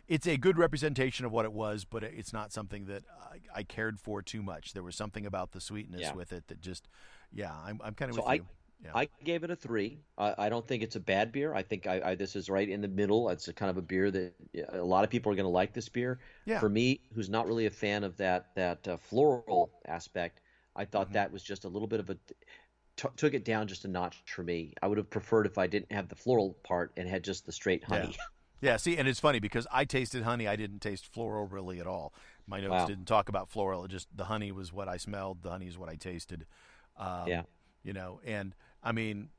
[0.07, 3.63] it's a good representation of what it was, but it's not something that I, I
[3.63, 4.73] cared for too much.
[4.73, 6.13] There was something about the sweetness yeah.
[6.13, 6.87] with it that just,
[7.33, 8.45] yeah, I'm, I'm kind of so with I, you.
[8.83, 8.91] Yeah.
[8.93, 9.99] I gave it a three.
[10.17, 11.53] I, I, don't think it's a bad beer.
[11.53, 13.29] I think I, I, this is right in the middle.
[13.29, 14.33] It's a kind of a beer that
[14.71, 16.19] a lot of people are going to like this beer.
[16.45, 16.59] Yeah.
[16.59, 20.41] For me, who's not really a fan of that that uh, floral aspect,
[20.75, 21.13] I thought mm-hmm.
[21.13, 22.17] that was just a little bit of a
[22.97, 24.73] t- took it down just a notch for me.
[24.81, 27.51] I would have preferred if I didn't have the floral part and had just the
[27.51, 28.09] straight honey.
[28.11, 28.17] Yeah.
[28.59, 30.47] Yeah, see, and it's funny because I tasted honey.
[30.47, 32.11] I didn't taste floral really at all.
[32.47, 32.87] My notes wow.
[32.87, 33.85] didn't talk about floral.
[33.85, 35.43] It just the honey was what I smelled.
[35.43, 36.47] The honey is what I tasted.
[36.97, 37.43] Um, yeah.
[37.83, 39.29] You know, and I mean,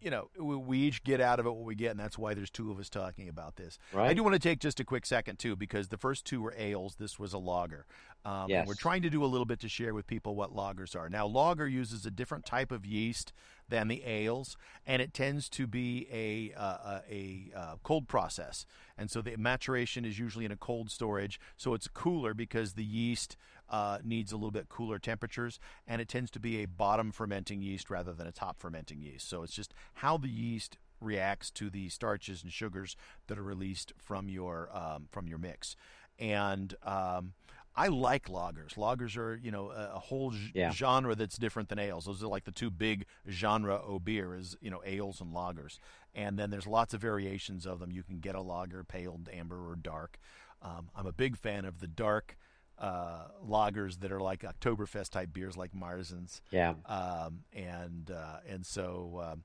[0.00, 2.34] you know, we, we, each get out of it what we get, and that's why
[2.34, 3.78] there's two of us talking about this.
[3.92, 4.10] Right.
[4.10, 6.54] I do want to take just a quick second too, because the first two were
[6.56, 6.96] ales.
[6.96, 7.86] This was a lager.
[8.24, 8.66] Um, yes.
[8.66, 11.08] we're trying to do a little bit to share with people what lagers are.
[11.08, 13.32] Now, lager uses a different type of yeast
[13.68, 18.66] than the ales, and it tends to be a uh, a, a uh, cold process,
[18.96, 22.84] and so the maturation is usually in a cold storage, so it's cooler because the
[22.84, 23.36] yeast
[23.70, 27.62] uh, needs a little bit cooler temperatures, and it tends to be a bottom fermenting
[27.62, 29.28] yeast rather than a top fermenting yeast.
[29.28, 32.96] So it's just how the yeast reacts to the starches and sugars
[33.28, 35.76] that are released from your um, from your mix,
[36.18, 37.34] and um,
[37.78, 38.74] I like lagers.
[38.74, 40.72] Lagers are, you know, a, whole yeah.
[40.72, 42.06] genre that's different than ales.
[42.06, 45.78] Those are like the two big genre of beer is, you know, ales and lagers.
[46.12, 47.92] And then there's lots of variations of them.
[47.92, 50.18] You can get a lager, pale, amber, or dark.
[50.60, 52.36] Um, I'm a big fan of the dark
[52.80, 56.40] uh, lagers that are like Oktoberfest type beers, like Marzens.
[56.50, 56.74] Yeah.
[56.86, 59.22] Um, and uh, and so.
[59.24, 59.42] Um,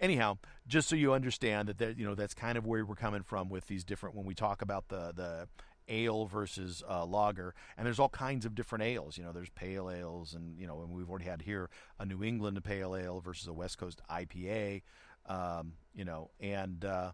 [0.00, 3.22] anyhow, just so you understand that, that you know that's kind of where we're coming
[3.22, 5.48] from with these different when we talk about the the
[5.88, 9.18] ale versus uh, lager, and there's all kinds of different ales.
[9.18, 12.22] You know, there's pale ales, and you know, and we've already had here a New
[12.22, 14.82] England pale ale versus a West Coast IPA.
[15.26, 17.12] Um, you know, and uh,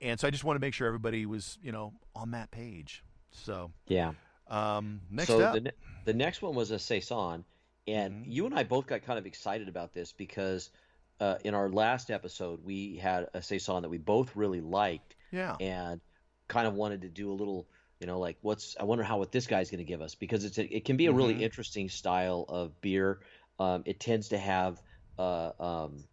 [0.00, 3.02] and so I just want to make sure everybody was you know on that page.
[3.30, 4.12] So yeah.
[4.48, 5.72] Um, next so up, the, ne-
[6.04, 7.44] the next one was a saison,
[7.86, 8.30] and mm-hmm.
[8.30, 10.70] you and I both got kind of excited about this because
[11.20, 15.14] uh, in our last episode we had a saison that we both really liked.
[15.30, 15.56] Yeah.
[15.60, 16.00] And
[16.48, 17.66] kind of wanted to do a little
[18.00, 20.44] you know, like what's I wonder how what this guy's going to give us because
[20.44, 21.44] it's a, it can be a really mm-hmm.
[21.44, 23.20] interesting style of beer.
[23.58, 24.80] Um, it tends to have
[25.18, 26.04] uh, um,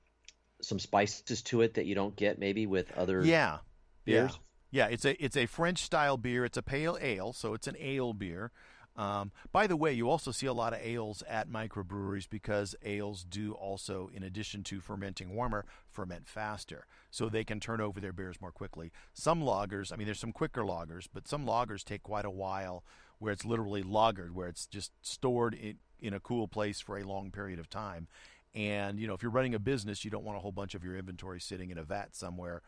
[0.62, 3.58] some spices to it that you don't get maybe with other yeah
[4.06, 4.32] beers.
[4.32, 4.38] Yeah.
[4.74, 6.44] Yeah, it's a it's a French style beer.
[6.46, 8.52] It's a pale ale, so it's an ale beer.
[8.96, 13.24] Um, by the way, you also see a lot of ales at microbreweries because ales
[13.24, 16.88] do also, in addition to fermenting warmer, ferment faster.
[17.12, 18.92] So they can turn over their beers more quickly.
[19.14, 22.84] Some lagers, I mean, there's some quicker lagers, but some lagers take quite a while
[23.20, 27.04] where it's literally lagered, where it's just stored in, in a cool place for a
[27.04, 28.08] long period of time.
[28.56, 30.84] And you know, if you're running a business, you don't want a whole bunch of
[30.84, 32.64] your inventory sitting in a vat somewhere,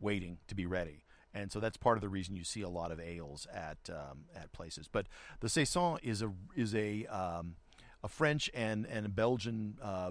[0.00, 1.02] waiting to be ready.
[1.38, 4.24] And so that's part of the reason you see a lot of ales at um,
[4.34, 4.88] at places.
[4.90, 5.06] But
[5.40, 7.54] the saison is a is a um,
[8.02, 10.10] a French and and Belgian uh,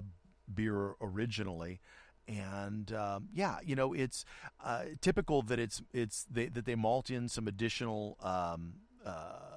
[0.52, 1.80] beer originally,
[2.26, 4.24] and um, yeah, you know it's
[4.64, 9.56] uh, typical that it's it's they, that they malt in some additional um, uh,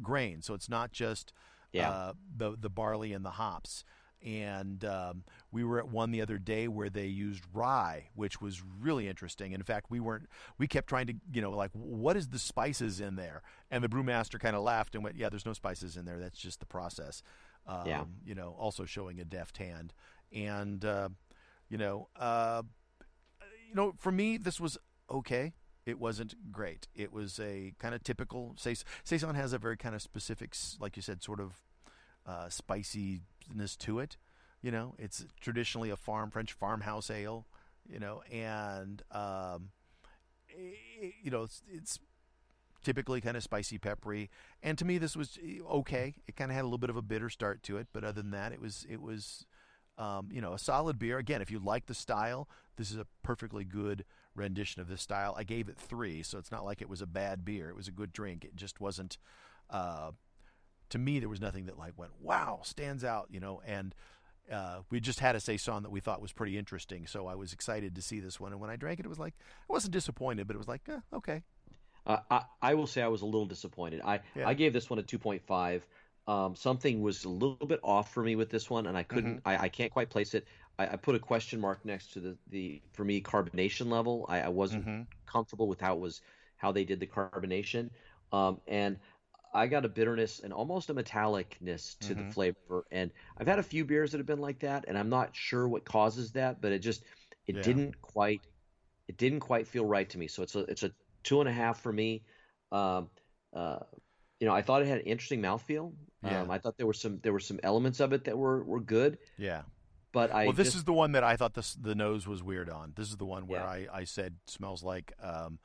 [0.00, 1.32] grain, so it's not just
[1.72, 1.90] yeah.
[1.90, 3.82] Uh, the the barley and the hops
[4.24, 8.62] and um, we were at one the other day where they used rye, which was
[8.62, 9.52] really interesting.
[9.52, 10.28] And In fact, we weren't.
[10.58, 13.42] We kept trying to, you know, like what is the spices in there?
[13.70, 16.18] And the brewmaster kind of laughed and went, "Yeah, there's no spices in there.
[16.18, 17.22] That's just the process."
[17.66, 18.04] Um, yeah.
[18.24, 19.92] You know, also showing a deft hand,
[20.32, 21.08] and uh,
[21.68, 22.62] you know, uh,
[23.68, 24.78] you know, for me, this was
[25.10, 25.54] okay.
[25.84, 26.86] It wasn't great.
[26.94, 28.54] It was a kind of typical.
[28.56, 31.54] Saison has a very kind of specific, like you said, sort of
[32.24, 32.48] uh,
[33.80, 34.16] to it.
[34.60, 37.46] You know, it's traditionally a farm French farmhouse ale.
[37.88, 39.70] You know, and um,
[40.48, 41.98] it, you know it's, it's
[42.82, 44.30] typically kind of spicy, peppery.
[44.62, 46.14] And to me, this was eh, okay.
[46.26, 48.22] It kind of had a little bit of a bitter start to it, but other
[48.22, 49.46] than that, it was it was
[49.98, 51.18] um, you know a solid beer.
[51.18, 55.34] Again, if you like the style, this is a perfectly good rendition of this style.
[55.36, 57.68] I gave it three, so it's not like it was a bad beer.
[57.68, 58.44] It was a good drink.
[58.44, 59.18] It just wasn't
[59.70, 60.12] uh,
[60.92, 63.60] to me, there was nothing that like went wow, stands out, you know.
[63.66, 63.94] And
[64.50, 67.52] uh, we just had a saison that we thought was pretty interesting, so I was
[67.52, 68.52] excited to see this one.
[68.52, 69.34] And when I drank it, it was like
[69.68, 71.42] I wasn't disappointed, but it was like eh, okay.
[72.04, 74.02] Uh, I, I will say I was a little disappointed.
[74.04, 74.46] I yeah.
[74.46, 75.86] I gave this one a two point five.
[76.28, 79.38] Um, something was a little bit off for me with this one, and I couldn't.
[79.38, 79.48] Mm-hmm.
[79.48, 80.46] I, I can't quite place it.
[80.78, 84.24] I, I, put a question mark next to the, the for me carbonation level.
[84.28, 85.02] I, I wasn't mm-hmm.
[85.26, 86.20] comfortable with how it was
[86.58, 87.90] how they did the carbonation,
[88.32, 88.98] um, and
[89.54, 92.26] I got a bitterness and almost a metallicness to mm-hmm.
[92.26, 92.84] the flavor.
[92.90, 95.68] And I've had a few beers that have been like that, and I'm not sure
[95.68, 97.02] what causes that, but it just
[97.46, 97.62] it yeah.
[97.62, 98.40] didn't quite
[99.08, 100.26] it didn't quite feel right to me.
[100.26, 102.22] So it's a it's a two and a half for me.
[102.70, 103.10] Um,
[103.54, 103.80] uh,
[104.40, 105.92] you know, I thought it had an interesting mouthfeel.
[106.24, 106.42] Yeah.
[106.42, 108.80] Um, I thought there were some there were some elements of it that were were
[108.80, 109.18] good.
[109.36, 109.62] Yeah.
[110.12, 112.42] But I well, this just, is the one that I thought this the nose was
[112.42, 112.92] weird on.
[112.96, 113.86] This is the one where yeah.
[113.92, 115.58] I I said smells like um,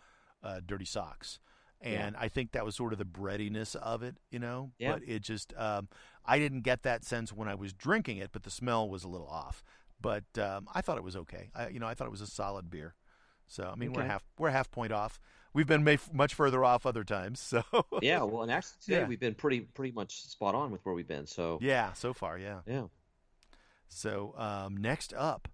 [0.43, 1.39] uh, dirty socks
[1.82, 2.20] and yeah.
[2.20, 4.72] I think that was sort of the breadiness of it, you know.
[4.80, 4.94] Yeah.
[4.94, 5.90] But it just, um,
[6.26, 9.08] I didn't get that sense when I was drinking it, but the smell was a
[9.08, 9.63] little off.
[10.00, 11.50] But um, I thought it was okay.
[11.56, 12.96] I, you know, I thought it was a solid beer.
[13.48, 14.02] So I mean, okay.
[14.02, 15.20] we're half we're half point off.
[15.54, 17.40] We've been much further off other times.
[17.48, 17.63] So
[18.02, 19.08] yeah, well, and actually today yeah.
[19.08, 21.26] we've been pretty pretty much spot on with where we've been.
[21.26, 22.84] So yeah, so far, yeah, yeah.
[23.88, 25.48] So um, next up,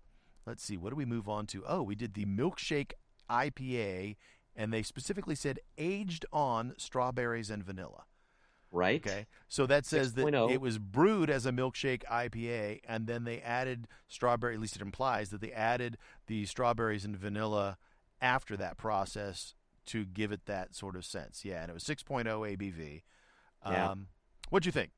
[0.46, 1.64] let's see, what do we move on to?
[1.68, 2.94] Oh, we did the milkshake
[3.30, 4.16] IPA
[4.56, 8.04] and they specifically said aged on strawberries and vanilla.
[8.72, 9.06] Right.
[9.06, 9.28] Okay.
[9.48, 10.16] So that says 6.
[10.16, 10.50] that 0.
[10.50, 14.56] it was brewed as a milkshake IPA, and then they added strawberry.
[14.56, 17.78] At least it implies that they added the strawberries and vanilla
[18.20, 19.54] after that process
[19.86, 21.46] to give it that sort of sense.
[21.46, 23.04] Yeah, and it was 6.0 ABV.
[23.66, 23.92] Yeah.
[23.92, 24.08] Um,
[24.50, 24.92] what'd you think?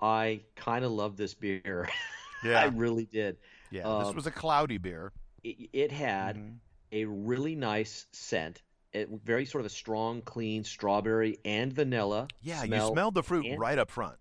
[0.00, 1.88] I kind of love this beer.
[2.44, 2.60] Yeah.
[2.60, 3.38] I really did.
[3.70, 5.10] Yeah, um, this was a cloudy beer.
[5.42, 6.56] It, it had mm-hmm.
[6.92, 8.62] a really nice scent
[8.96, 12.28] it, very sort of a strong, clean strawberry and vanilla.
[12.42, 14.16] Yeah, smell, you smelled the fruit and, right up front.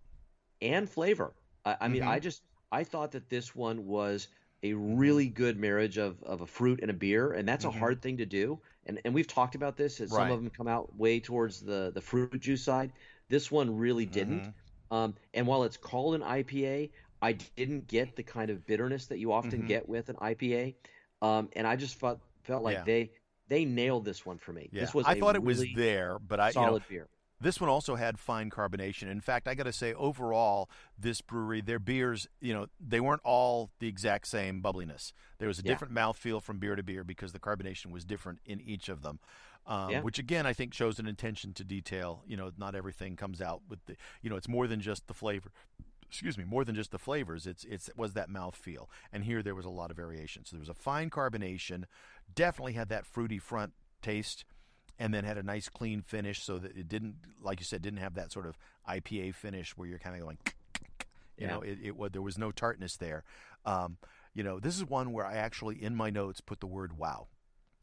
[0.61, 1.33] And flavor.
[1.63, 2.11] I, I mean, mm-hmm.
[2.11, 4.27] I just I thought that this one was
[4.63, 7.77] a really good marriage of, of a fruit and a beer, and that's mm-hmm.
[7.77, 8.59] a hard thing to do.
[8.85, 9.99] And and we've talked about this.
[9.99, 10.09] Right.
[10.09, 12.91] Some of them come out way towards the the fruit juice side.
[13.29, 14.41] This one really didn't.
[14.41, 14.95] Mm-hmm.
[14.95, 19.17] Um, and while it's called an IPA, I didn't get the kind of bitterness that
[19.17, 19.67] you often mm-hmm.
[19.67, 20.75] get with an IPA.
[21.21, 22.83] Um, and I just felt felt like yeah.
[22.83, 23.11] they
[23.47, 24.69] they nailed this one for me.
[24.71, 24.81] Yeah.
[24.81, 27.07] This was I thought it really was there, but I solid you know, beer.
[27.41, 29.11] This one also had fine carbonation.
[29.11, 33.21] In fact, I got to say, overall, this brewery, their beers, you know, they weren't
[33.25, 35.11] all the exact same bubbliness.
[35.37, 35.71] There was a yeah.
[35.73, 39.19] different mouthfeel from beer to beer because the carbonation was different in each of them.
[39.67, 40.01] Um, yeah.
[40.01, 42.23] Which again, I think shows an intention to detail.
[42.25, 43.95] You know, not everything comes out with the.
[44.21, 45.51] You know, it's more than just the flavor
[46.07, 47.47] excuse me, more than just the flavors.
[47.47, 50.45] It's it's it was that mouth feel, and here there was a lot of variation.
[50.45, 51.85] So there was a fine carbonation,
[52.33, 54.45] definitely had that fruity front taste,
[54.99, 57.99] and then had a nice clean finish, so that it didn't, like you said, didn't
[57.99, 60.37] have that sort of IPA finish where you're kind of going,
[61.37, 61.47] you yeah.
[61.47, 63.23] know, it, it was there was no tartness there.
[63.65, 63.97] Um,
[64.33, 67.27] you know, this is one where I actually in my notes put the word "wow."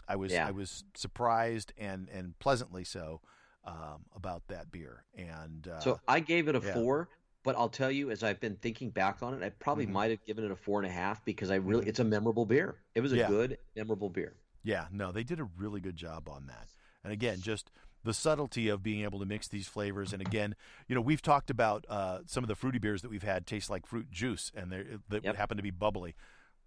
[0.08, 0.46] I was yeah.
[0.46, 3.20] I was surprised and and pleasantly so
[3.64, 5.04] um, about that beer.
[5.16, 6.74] And uh, so I gave it a yeah.
[6.74, 7.08] four
[7.42, 9.94] but I'll tell you, as I've been thinking back on it, I probably mm-hmm.
[9.94, 11.88] might have given it a four and a half because I really, mm-hmm.
[11.90, 12.76] it's a memorable beer.
[12.94, 13.28] It was a yeah.
[13.28, 14.34] good, memorable beer.
[14.64, 16.68] Yeah, no, they did a really good job on that.
[17.02, 17.70] And again, just
[18.04, 20.12] the subtlety of being able to mix these flavors.
[20.12, 20.54] And again,
[20.88, 23.70] you know, we've talked about uh, some of the fruity beers that we've had taste
[23.70, 25.36] like fruit juice, and they that yep.
[25.36, 26.14] happen to be bubbly.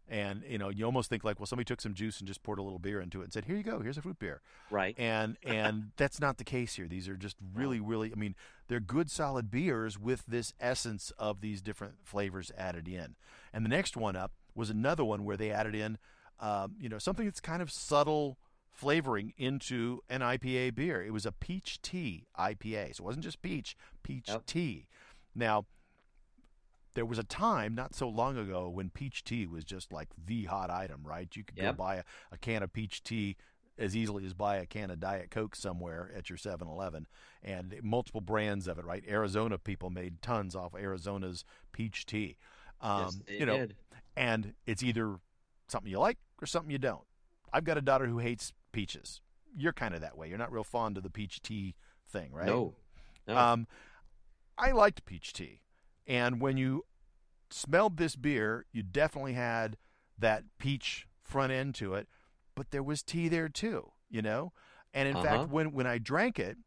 [0.08, 2.60] And you know, you almost think like, well, somebody took some juice and just poured
[2.60, 4.96] a little beer into it and said, "Here you go, here's a fruit beer." Right.
[5.00, 6.88] And and that's not the case here.
[6.88, 8.12] These are just really, really.
[8.12, 8.36] I mean,
[8.68, 13.16] they're good, solid beers with this essence of these different flavors added in.
[13.52, 15.98] And the next one up was another one where they added in,
[16.40, 18.38] um, you know, something that's kind of subtle
[18.72, 21.04] flavoring into an IPA beer.
[21.04, 22.96] It was a peach tea IPA.
[22.96, 24.46] So it wasn't just peach, peach yep.
[24.46, 24.88] tea.
[25.34, 25.66] Now,
[26.96, 30.46] there was a time not so long ago when peach tea was just like the
[30.46, 31.28] hot item, right?
[31.36, 31.78] You could yep.
[31.78, 33.36] go buy a, a, can of peach tea
[33.78, 37.08] as easily as buy a can of Diet Coke somewhere at your 7 Eleven,
[37.44, 39.04] and multiple brands of it, right?
[39.08, 42.38] Arizona people made tons off Arizona's peach tea.
[42.82, 43.76] Um, yes, you know, did.
[44.16, 45.18] and it's either
[45.68, 47.04] something you like or something you don't.
[47.52, 49.22] I've got a daughter who hates peaches.
[49.58, 50.30] You're kind of that way.
[50.30, 51.76] You're not real fond of the peach tea
[52.10, 52.48] thing, right?
[52.48, 52.76] No.
[53.28, 53.38] no.
[53.38, 53.68] Um,
[54.58, 55.62] I liked peach tea,
[56.08, 56.84] and when you
[57.50, 59.78] smelled this beer, you definitely had
[60.18, 62.08] that peach front end to it,
[62.56, 64.54] but there was tea there too, you know.
[64.94, 65.26] And in uh-huh.
[65.26, 66.58] fact, when when I drank it,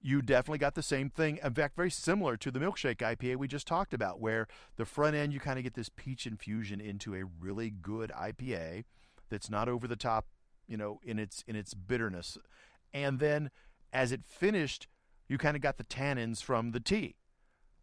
[0.00, 1.38] you definitely got the same thing.
[1.42, 4.46] In fact, very similar to the milkshake IPA we just talked about, where
[4.76, 8.84] the front end you kind of get this peach infusion into a really good IPA
[9.28, 10.26] that's not over the top
[10.66, 12.36] you know, in its in its bitterness.
[12.92, 13.50] And then
[13.92, 14.88] as it finished,
[15.28, 17.16] you kind of got the tannins from the tea.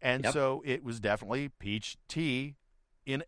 [0.04, 0.34] And yep.
[0.34, 2.56] so it was definitely peach tea
[3.06, 3.24] in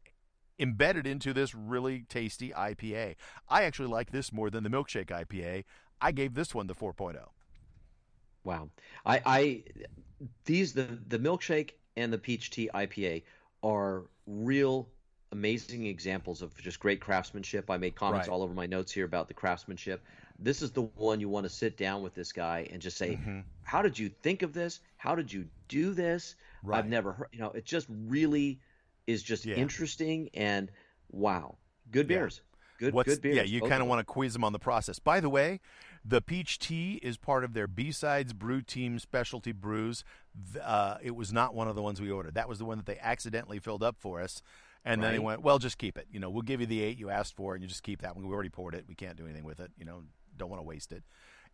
[0.58, 3.16] embedded into this really tasty IPA.
[3.48, 5.64] I actually like this more than the milkshake IPA.
[6.00, 7.16] I gave this one the 4.0.
[8.44, 8.68] Wow.
[9.04, 9.62] I, I
[10.44, 13.22] these the the milkshake and the peach tea IPA
[13.62, 14.88] are real
[15.32, 17.70] amazing examples of just great craftsmanship.
[17.70, 18.34] I made comments right.
[18.34, 20.04] all over my notes here about the craftsmanship.
[20.38, 23.16] This is the one you want to sit down with this guy and just say,
[23.16, 23.40] mm-hmm.
[23.62, 24.80] "How did you think of this?
[24.98, 26.36] How did you do this?
[26.66, 26.78] Right.
[26.78, 28.60] I've never heard." You know, it just really
[29.06, 29.56] is just yeah.
[29.56, 30.70] interesting and
[31.10, 31.56] wow,
[31.90, 32.40] good beers.
[32.42, 32.42] Yeah.
[32.78, 33.36] Good, What's, good beers.
[33.36, 34.98] Yeah, you kind of want to quiz them on the process.
[34.98, 35.60] By the way,
[36.04, 40.04] the peach tea is part of their B-Sides Brew Team specialty brews.
[40.62, 42.34] Uh, it was not one of the ones we ordered.
[42.34, 44.42] That was the one that they accidentally filled up for us.
[44.84, 45.06] And right.
[45.06, 46.06] then they went, well, just keep it.
[46.12, 48.14] You know, we'll give you the eight you asked for, and you just keep that
[48.14, 48.26] one.
[48.26, 48.84] We already poured it.
[48.86, 49.70] We can't do anything with it.
[49.78, 50.02] You know,
[50.36, 51.02] don't want to waste it.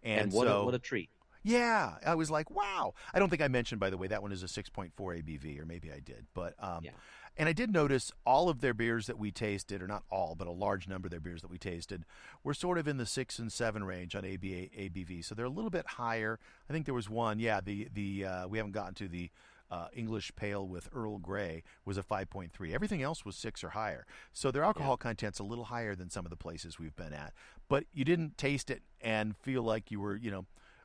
[0.02, 1.08] And, and what, so, a, what a treat.
[1.42, 2.94] Yeah, I was like, wow.
[3.12, 5.66] I don't think I mentioned, by the way, that one is a 6.4 ABV, or
[5.66, 6.26] maybe I did.
[6.34, 6.92] But um, yeah.
[7.36, 10.46] And I did notice all of their beers that we tasted, or not all, but
[10.46, 12.04] a large number of their beers that we tasted,
[12.44, 15.24] were sort of in the six and seven range on ABA, ABV.
[15.24, 16.38] So they're a little bit higher.
[16.68, 17.60] I think there was one, yeah.
[17.62, 19.30] The the uh, we haven't gotten to the
[19.70, 22.74] uh, English Pale with Earl Grey was a 5.3.
[22.74, 24.04] Everything else was six or higher.
[24.34, 25.04] So their alcohol yeah.
[25.08, 27.32] content's a little higher than some of the places we've been at.
[27.70, 30.44] But you didn't taste it and feel like you were, you know,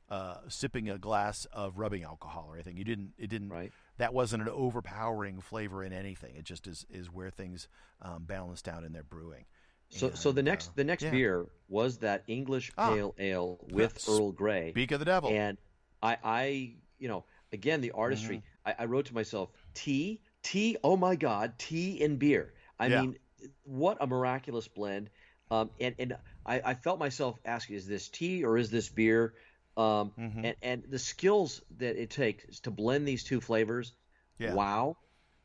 [0.09, 2.77] uh, sipping a glass of rubbing alcohol or anything.
[2.77, 3.13] You didn't.
[3.17, 3.49] It didn't.
[3.49, 3.71] Right.
[3.97, 6.35] That wasn't an overpowering flavor in anything.
[6.35, 7.67] It just is is where things
[8.01, 9.45] um, balanced out in their brewing.
[9.89, 11.11] So, and, so the next uh, the next yeah.
[11.11, 12.89] beer was that English ah.
[12.89, 14.71] Pale ah, Ale with Earl Grey.
[14.71, 15.29] Speak of the devil.
[15.29, 15.57] And
[16.01, 18.37] I, I, you know, again the artistry.
[18.37, 18.81] Mm-hmm.
[18.81, 22.53] I, I wrote to myself, tea, tea, oh my God, tea and beer.
[22.79, 23.01] I yeah.
[23.01, 23.17] mean,
[23.63, 25.09] what a miraculous blend.
[25.49, 29.33] Um, and and I, I, felt myself asking, is this tea or is this beer?
[29.77, 30.45] Um, mm-hmm.
[30.45, 33.93] and, and the skills that it takes to blend these two flavors,
[34.39, 34.53] yeah.
[34.53, 34.97] wow.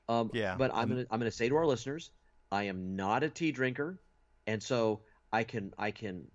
[0.09, 0.57] Um, yeah.
[0.57, 2.11] But I'm gonna I'm gonna say to our listeners,
[2.51, 4.01] I am not a tea drinker,
[4.47, 5.01] and so
[5.33, 6.27] I can I can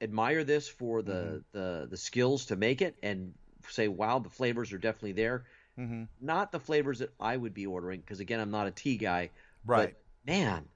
[0.00, 1.58] admire this for the mm-hmm.
[1.58, 3.34] the the skills to make it and
[3.68, 5.44] say, wow, the flavors are definitely there.
[5.78, 6.04] Mm-hmm.
[6.20, 9.30] Not the flavors that I would be ordering because again, I'm not a tea guy.
[9.66, 9.94] Right.
[10.26, 10.66] man.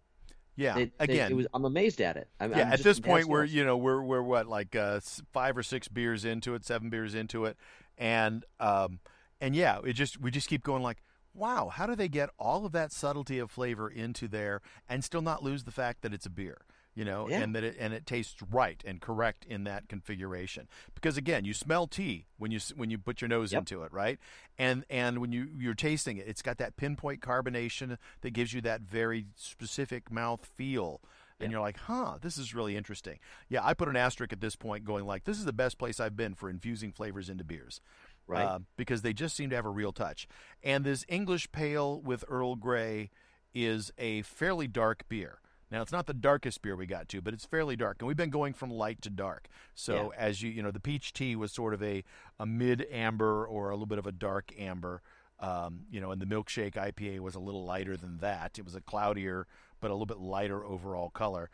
[0.58, 0.76] Yeah.
[0.76, 2.28] It, again, it, was, I'm amazed at it.
[2.40, 2.62] I'm, yeah.
[2.66, 4.98] I'm at this point, we're you know we're we're what like uh,
[5.32, 7.56] five or six beers into it, seven beers into it,
[7.96, 8.98] and um,
[9.40, 10.98] and yeah, it just we just keep going like,
[11.32, 15.22] wow, how do they get all of that subtlety of flavor into there and still
[15.22, 16.58] not lose the fact that it's a beer?
[16.94, 17.40] You know, yeah.
[17.40, 20.68] and that it and it tastes right and correct in that configuration.
[20.94, 23.60] Because again, you smell tea when you when you put your nose yep.
[23.60, 24.18] into it, right?
[24.58, 28.60] And and when you you're tasting it, it's got that pinpoint carbonation that gives you
[28.62, 31.00] that very specific mouth feel.
[31.40, 33.20] And you're like, huh, this is really interesting.
[33.48, 36.00] Yeah, I put an asterisk at this point, going like, this is the best place
[36.00, 37.80] I've been for infusing flavors into beers
[38.28, 38.44] right?
[38.44, 40.28] Uh, because they just seem to have a real touch.
[40.62, 43.10] And this English Pale with Earl Grey
[43.54, 45.40] is a fairly dark beer.
[45.70, 48.16] Now it's not the darkest beer we got to, but it's fairly dark, and we've
[48.16, 49.48] been going from light to dark.
[49.74, 50.18] So yeah.
[50.18, 52.04] as you you know, the peach tea was sort of a
[52.38, 55.02] a mid amber or a little bit of a dark amber.
[55.40, 58.58] Um, you know, and the milkshake IPA was a little lighter than that.
[58.58, 59.46] It was a cloudier,
[59.80, 61.48] but a little bit lighter overall color.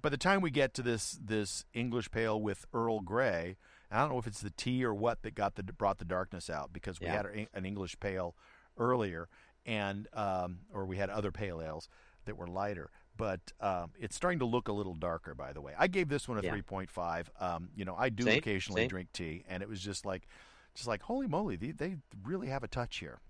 [0.00, 3.56] By the time we get to this this English pale with Earl Grey,
[3.90, 6.48] I don't know if it's the tea or what that got the brought the darkness
[6.48, 7.16] out because we Yeah.
[7.16, 8.36] had an English pale
[8.78, 9.28] earlier,
[9.64, 11.88] and um, or we had other pale ales
[12.24, 12.90] that were lighter.
[13.16, 15.34] But um, it's starting to look a little darker.
[15.34, 16.50] By the way, I gave this one a Yeah.
[16.52, 17.30] three point five.
[17.40, 18.88] Um, you know, I do Same, occasionally same.
[18.88, 20.26] drink tea, and it was just like,
[20.74, 23.20] just like holy moly, they, they really have a touch here.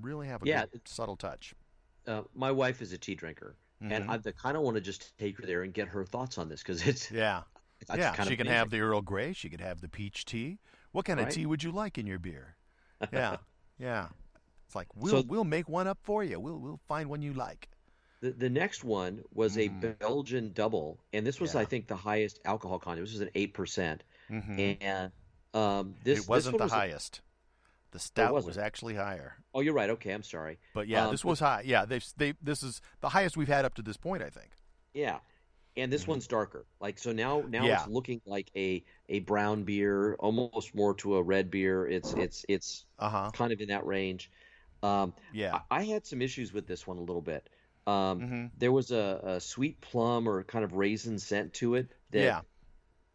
[0.00, 0.66] Really have a Yeah.
[0.66, 1.54] good, subtle touch.
[2.06, 4.26] Uh, my wife is a tea drinker, and Mhm.
[4.26, 6.60] I kind of want to just take her there and get her thoughts on this
[6.62, 7.42] because it's Yeah,
[7.80, 8.14] it's yeah.
[8.14, 9.32] kind She can have the Earl Grey.
[9.32, 10.58] She could have the peach tea.
[10.92, 12.56] What kind of tea would you like in your beer?
[13.12, 13.36] Yeah,
[13.78, 14.08] yeah.
[14.66, 16.38] It's like we'll So- we'll make one up for you.
[16.40, 17.68] We'll we'll find one you like.
[18.22, 19.82] The, the next one was Mm.
[19.84, 21.60] a Belgian double, and this was, Yeah.
[21.60, 23.04] I think, the highest alcohol content.
[23.06, 24.78] This was an eight percent, Mhm.
[24.80, 25.12] and
[25.54, 27.20] um, this it wasn't this the was a- highest.
[27.90, 29.36] The stout was actually higher.
[29.52, 29.90] oh, you're right.
[29.90, 30.58] Okay, I'm sorry.
[30.72, 31.60] But yeah, Um, this was high.
[31.66, 34.22] Yeah, they they this is the highest we've had up to this point.
[34.22, 34.52] I think.
[34.94, 35.18] Yeah,
[35.76, 36.08] and this Mhm.
[36.08, 36.64] one's darker.
[36.80, 37.80] Like so now, now Yeah.
[37.82, 41.86] it's looking like a a brown beer, almost more to a red beer.
[41.86, 43.30] It's it's it's Uh huh.
[43.34, 44.30] kind of in that range.
[44.82, 45.60] Um, Yeah.
[45.70, 47.50] I, I had some issues with this one a little bit.
[47.86, 51.90] Um, hmm There was a, a sweet plum or kind of raisin scent to it
[52.10, 52.42] that Yeah.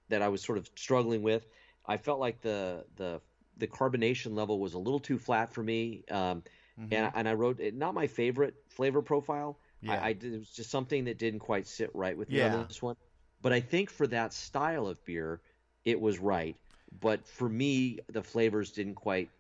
[0.10, 1.48] that I was sort of struggling with.
[1.86, 3.22] I felt like the the
[3.58, 6.44] the carbonation level was a little too flat for me, um,
[6.78, 6.92] Mhm.
[6.92, 9.60] and and I wrote it not my favorite flavor profile.
[9.82, 10.04] Yeah.
[10.04, 12.54] I, I did, it was just something that didn't quite sit right with me Yeah.
[12.54, 12.96] on this one.
[13.42, 15.42] But I think for that style of beer,
[15.86, 16.58] it was right.
[16.92, 19.32] But for me, the flavors didn't quite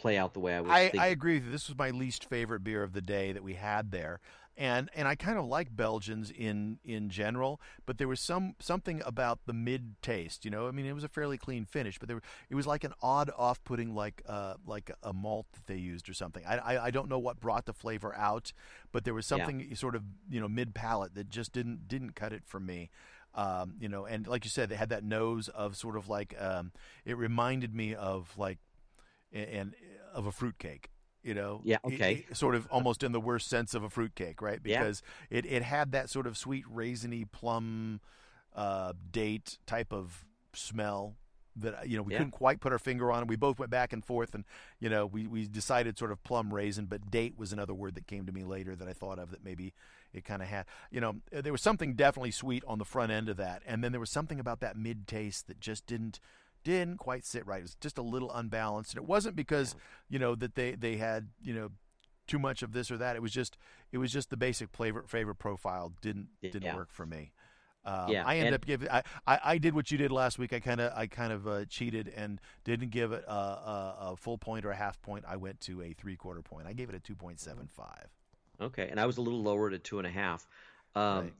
[0.00, 0.92] play out the way I was I.
[0.98, 1.50] I agree with you.
[1.52, 4.20] This was my least favorite beer of the day that we had there.
[4.56, 9.00] And and I kind of like Belgians in in general, but there was some something
[9.06, 10.44] about the mid taste.
[10.44, 12.66] You know, I mean, it was a fairly clean finish, but there were, it was
[12.66, 16.44] like an odd off putting like uh like a malt that they used or something.
[16.46, 18.52] I, I I don't know what brought the flavor out,
[18.92, 19.46] but there was Yeah.
[19.46, 22.90] something sort of you know mid palate that just didn't didn't cut it for me.
[23.34, 26.34] Um, you know, and like you said, they had that nose of sort of like
[26.38, 26.72] um,
[27.06, 28.58] it reminded me of like
[29.32, 29.74] and
[30.12, 30.90] of a fruitcake.
[31.22, 32.24] You know, Yeah, okay.
[32.30, 34.58] it- sort of almost in the worst sense of a fruitcake, right?
[34.64, 34.80] Yeah.
[34.80, 38.00] Because it, it had that sort of sweet raisiny plum
[38.54, 41.16] uh, date type of smell
[41.56, 42.18] that you know we Yeah.
[42.20, 43.26] couldn't quite put our finger on.
[43.26, 44.44] We both went back and forth, and
[44.78, 48.06] you know we we decided sort of plum raisin, but date was another word that
[48.06, 49.74] came to me later that I thought of that maybe
[50.14, 50.64] it kind of had.
[50.90, 53.92] You know, there was something definitely sweet on the front end of that, and then
[53.92, 56.18] there was something about that mid taste that just didn't
[56.64, 57.58] didn't quite sit right.
[57.60, 59.74] It was just a little unbalanced, and it wasn't because
[60.08, 61.70] you know that they they had you know
[62.26, 63.16] too much of this or that.
[63.16, 63.56] It was just
[63.92, 66.76] it was just the basic flavor flavor profile didn't didn't Yeah.
[66.76, 67.32] work for me.
[67.84, 68.90] Um, Yeah, I ended and- up giving.
[68.90, 70.52] I, I, I did what you did last week.
[70.52, 74.16] I kind of I kind of uh, cheated and didn't give it a, a, a
[74.16, 75.24] full point or a half point.
[75.26, 76.66] I went to a three quarter point.
[76.66, 78.08] I gave it a two point seven five.
[78.60, 80.46] Okay, and I was a little lower to two and a half.
[80.94, 81.32] Um, Right.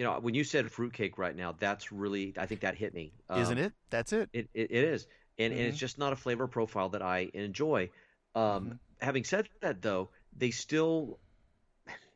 [0.00, 3.12] You know, when you said fruitcake right now, that's really I think that hit me.
[3.28, 3.72] Um, Isn't it?
[3.90, 4.30] That's it.
[4.32, 5.06] It it, it is,
[5.38, 5.68] and and Mhm.
[5.68, 7.90] it's just not a flavor profile that I enjoy.
[8.34, 8.78] Um, Mhm.
[9.02, 11.18] Having said that, though, they still,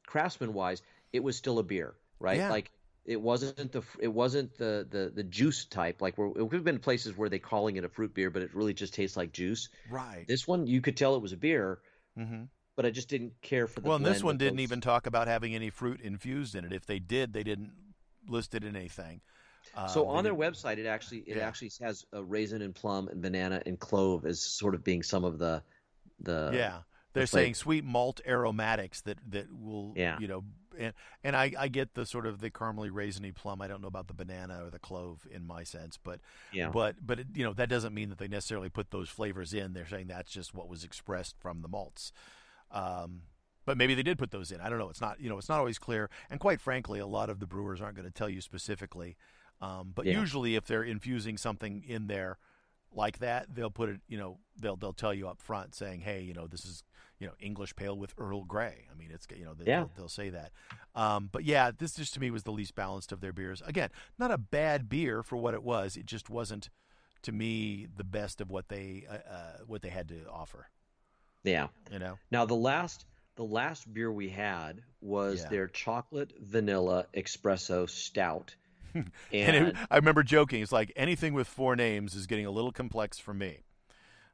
[0.06, 0.80] craftsman wise,
[1.12, 2.38] it was still a beer, right?
[2.38, 2.48] Yeah.
[2.48, 2.70] Like
[3.04, 6.00] it wasn't the it wasn't the the the juice type.
[6.00, 8.40] Like where, it could have been places where they calling it a fruit beer, but
[8.42, 9.68] it really just tastes like juice.
[9.88, 10.28] Right.
[10.28, 11.80] This one, you could tell it was a beer,
[12.16, 12.44] hmm
[12.76, 13.88] but I just didn't care for the.
[13.88, 16.72] Well, and this one didn't those- even talk about having any fruit infused in it.
[16.72, 17.72] If they did, they didn't
[18.28, 19.20] list it in anything.
[19.92, 21.46] So Um, on their website, it actually it Yeah.
[21.48, 25.24] actually has a raisin and plum and banana and clove as sort of being some
[25.24, 25.62] of the
[26.20, 27.42] the yeah, they're flavor.
[27.44, 30.16] saying sweet malt aromatics that that will, Yeah.
[30.20, 30.44] you know,
[30.78, 30.94] and
[31.24, 33.60] and I, I get the sort of the caramely raisiny plum.
[33.60, 36.20] I don't know about the banana or the clove in my sense, but
[36.52, 39.52] yeah but but it, you know that doesn't mean that they necessarily put those flavors
[39.52, 39.72] in.
[39.72, 42.12] They're saying that's just what was expressed from the malts.
[42.70, 43.22] Um,
[43.66, 44.60] but maybe they did put those in.
[44.60, 44.90] I don't know.
[44.90, 46.10] It's not you know it's not always clear.
[46.30, 49.16] And quite frankly, a lot of the brewers aren't going to tell you specifically.
[49.60, 50.18] Um, but Yeah.
[50.20, 52.38] usually, if they're infusing something in there
[52.92, 54.00] like that, they'll put it.
[54.08, 56.82] You know, they'll they'll tell you up front saying, hey, you know, this is
[57.18, 58.86] you know English pale with Earl Grey.
[58.90, 59.80] I mean, it's you know they, Yeah.
[59.80, 60.50] they'll, they'll say that.
[60.94, 63.62] Um, but yeah, this just to me was the least balanced of their beers.
[63.64, 63.88] Again,
[64.18, 65.96] not a bad beer for what it was.
[65.96, 66.68] It just wasn't
[67.22, 70.66] to me the best of what they uh, uh, what they had to offer.
[71.44, 71.68] Yeah.
[71.92, 73.04] You know, Now the last
[73.36, 75.48] the last beer we had was Yeah.
[75.50, 78.54] their chocolate vanilla espresso stout,
[78.94, 80.62] and, and it, I remember joking.
[80.62, 83.60] It's like anything with four names is getting a little complex for me.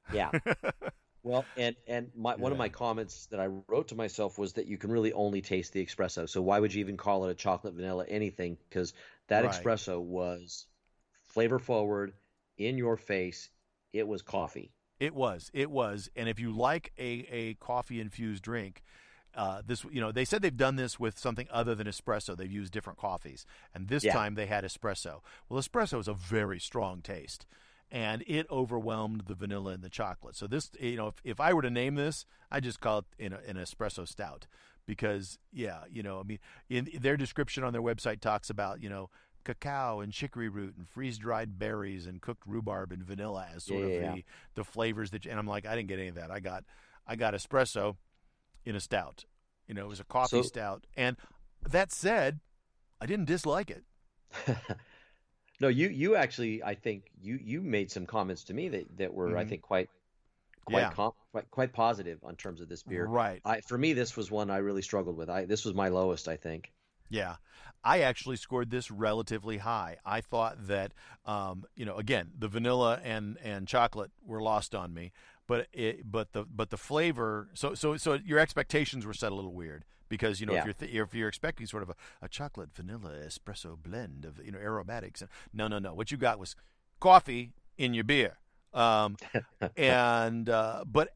[0.08, 0.32] yeah.
[1.22, 4.66] Well, and and my, one of my comments that I wrote to myself was that
[4.66, 6.28] you can really only taste the espresso.
[6.28, 8.56] So why would you even call it a chocolate vanilla anything?
[8.68, 8.94] Because
[9.28, 9.52] that Right.
[9.52, 10.66] espresso was
[11.24, 12.14] flavor forward,
[12.58, 13.50] in your face.
[13.92, 14.72] It was coffee.
[15.00, 15.50] It was.
[15.54, 16.08] It was.
[16.14, 18.82] And if you like a, a coffee infused drink,
[19.34, 22.36] uh, this you know they said they've done this with something other than espresso.
[22.36, 24.12] They've used different coffees, and this Yeah.
[24.12, 25.20] time they had espresso.
[25.48, 27.46] Well, espresso is a very strong taste,
[27.92, 30.34] and it overwhelmed the vanilla and the chocolate.
[30.36, 33.04] So this, you know, if, if I were to name this, I just call it
[33.24, 34.46] an, an espresso stout
[34.84, 38.88] because yeah, you know, I mean, in their description on their website talks about you
[38.90, 39.10] know
[39.44, 43.80] cacao and chicory root and freeze dried berries and cooked rhubarb and vanilla as sort
[43.80, 44.24] yeah, of the
[44.54, 45.24] the flavors that.
[45.24, 46.30] You, and I'm like, I didn't get any of that.
[46.30, 46.64] I got
[47.06, 47.96] I got espresso
[48.64, 49.24] in a stout.
[49.66, 50.86] You know, it was a coffee so, stout.
[50.96, 51.16] And
[51.68, 52.40] that said,
[53.00, 53.84] I didn't dislike it.
[55.60, 59.14] no, you you actually I think you you made some comments to me that that
[59.14, 59.38] were mm-hmm.
[59.38, 59.88] I think quite
[60.64, 60.90] quite, yeah.
[60.90, 63.06] com- quite quite positive on terms of this beer.
[63.06, 63.40] Right.
[63.44, 65.30] I, for me, this was one I really struggled with.
[65.30, 66.72] I this was my lowest, I think.
[67.10, 67.36] Yeah,
[67.84, 69.98] I actually scored this relatively high.
[70.04, 70.92] I thought that,
[71.26, 75.12] um, you know, again, the vanilla and and chocolate were lost on me,
[75.46, 77.48] but it, but the but the flavor.
[77.54, 80.60] So so so your expectations were set a little weird because you know yeah.
[80.60, 84.44] if you're th- if you're expecting sort of a, a chocolate vanilla espresso blend of
[84.44, 86.54] you know aromatics, no no no, what you got was
[87.00, 88.38] coffee in your beer.
[88.72, 89.16] Um,
[89.76, 91.14] and uh, but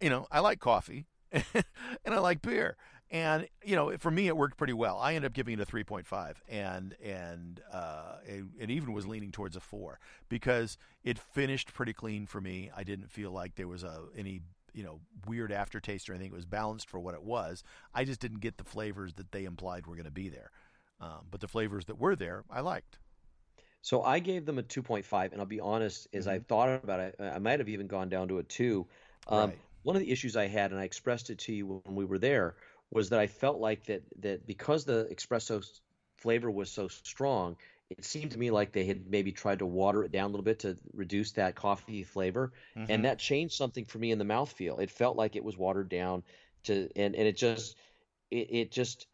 [0.00, 1.64] you know, I like coffee and
[2.06, 2.76] I like beer.
[3.10, 4.98] And you know, for me, it worked pretty well.
[4.98, 9.32] I ended up giving it a 3.5, and and uh, it, it, even was leaning
[9.32, 9.98] towards a four
[10.28, 12.70] because it finished pretty clean for me.
[12.76, 14.42] I didn't feel like there was a any
[14.72, 16.30] you know weird aftertaste or anything.
[16.30, 17.64] It was balanced for what it was.
[17.92, 20.52] I just didn't get the flavors that they implied were going to be there,
[21.00, 22.98] um, but the flavors that were there, I liked.
[23.82, 26.34] So I gave them a 2.5, and i'll be honest, as mm-hmm.
[26.34, 28.86] I've thought about it, I might have even gone down to a two.
[29.26, 29.58] Um, right.
[29.82, 32.18] One of the issues I had, and I expressed it to you when we were
[32.18, 32.56] there,
[32.90, 35.64] was that I felt like that that because the espresso
[36.16, 37.56] flavor was so strong,
[37.88, 40.44] it seemed to me like they had maybe tried to water it down a little
[40.44, 42.90] bit to reduce that coffee flavor, mm-hmm.
[42.90, 44.80] and that changed something for me in the mouthfeel.
[44.80, 46.22] It felt like it was watered down
[46.64, 47.76] to, and and it just
[48.30, 49.06] it, it just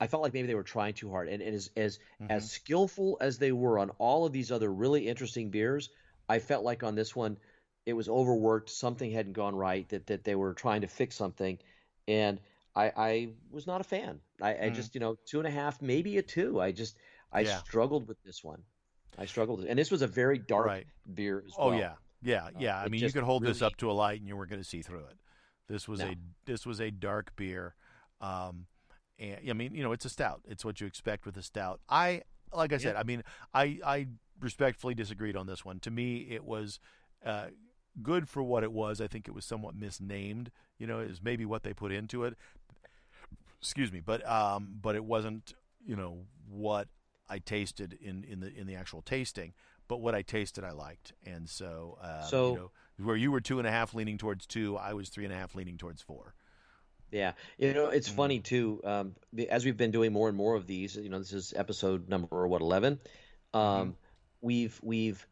[0.00, 1.28] I felt like maybe they were trying too hard.
[1.28, 2.30] And, and as as mm-hmm.
[2.30, 5.90] as skillful as they were on all of these other really interesting beers,
[6.28, 7.38] I felt like on this one
[7.86, 8.70] it was overworked.
[8.70, 9.88] Something hadn't gone right.
[9.90, 11.58] That that they were trying to fix something,
[12.08, 12.40] and
[12.76, 14.20] I I was not a fan.
[14.40, 14.64] I, mm.
[14.64, 16.60] I just you know two and a half, maybe a two.
[16.60, 16.96] I just
[17.32, 17.58] I yeah.
[17.58, 18.62] struggled with this one.
[19.18, 20.86] I struggled, and this was a very dark right.
[21.12, 21.76] beer as oh, well.
[21.76, 22.78] Oh yeah, yeah, yeah.
[22.78, 23.52] Uh, I mean, you could hold really...
[23.52, 25.18] this up to a light, and you weren't going to see through it.
[25.68, 26.06] This was no.
[26.06, 26.16] a
[26.46, 27.74] this was a dark beer.
[28.20, 28.66] Um,
[29.18, 30.40] and I mean, you know, it's a stout.
[30.48, 31.80] It's what you expect with a stout.
[31.88, 32.22] I
[32.52, 33.22] like I said, I mean,
[33.52, 34.06] I I
[34.40, 35.80] respectfully disagreed on this one.
[35.80, 36.80] To me, it was
[37.24, 37.46] uh,
[38.02, 39.00] good for what it was.
[39.00, 40.50] I think it was somewhat misnamed.
[40.78, 42.36] You know, is maybe what they put into it.
[43.64, 45.54] Excuse me, but um, but it wasn't
[45.86, 46.18] you know
[46.50, 46.86] what
[47.30, 49.54] I tasted in in the in the actual tasting.
[49.88, 52.70] But what I tasted, I liked, and so um, so you know,
[53.06, 55.36] where you were two and a half leaning towards two, I was three and a
[55.36, 56.34] half leaning towards four.
[57.10, 58.16] Yeah, you know it's mm.
[58.16, 58.82] funny too.
[58.84, 59.14] Um,
[59.48, 62.46] as we've been doing more and more of these, you know, this is episode number
[62.46, 63.00] what eleven.
[63.54, 63.90] Um, mm-hmm.
[64.42, 65.26] We've we've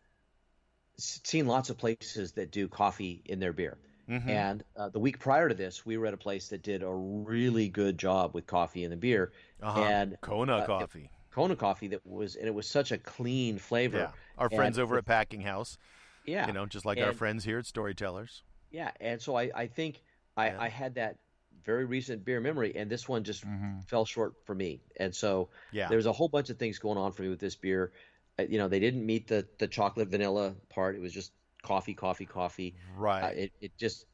[0.97, 3.77] seen lots of places that do coffee in their beer.
[4.09, 4.29] Mm-hmm.
[4.29, 6.91] And uh, the week prior to this, we were at a place that did a
[6.91, 9.33] really good job with coffee and the beer.
[9.63, 9.81] Uh-huh.
[9.81, 11.11] And Kona uh, coffee.
[11.31, 13.99] Kona coffee that was, and it was such a clean flavor.
[13.99, 15.79] Yeah, our and friends over at Packing House.
[16.27, 18.43] Yeah, you know, just like and, our friends here at Storytellers.
[18.71, 20.03] Yeah, and so I, I think
[20.37, 20.57] I, yeah.
[20.61, 21.17] I had that
[21.65, 23.81] very recent beer memory, and this one just mm-hmm.
[23.87, 24.81] fell short for me.
[24.97, 25.89] And so yeah.
[25.89, 27.93] there's a whole bunch of things going on for me with this beer.
[28.39, 30.97] Uh, you know, they didn't meet the the chocolate vanilla part.
[30.97, 31.33] It was just
[31.63, 32.75] coffee, coffee, coffee.
[32.97, 33.23] Right.
[33.23, 34.07] Uh, it it just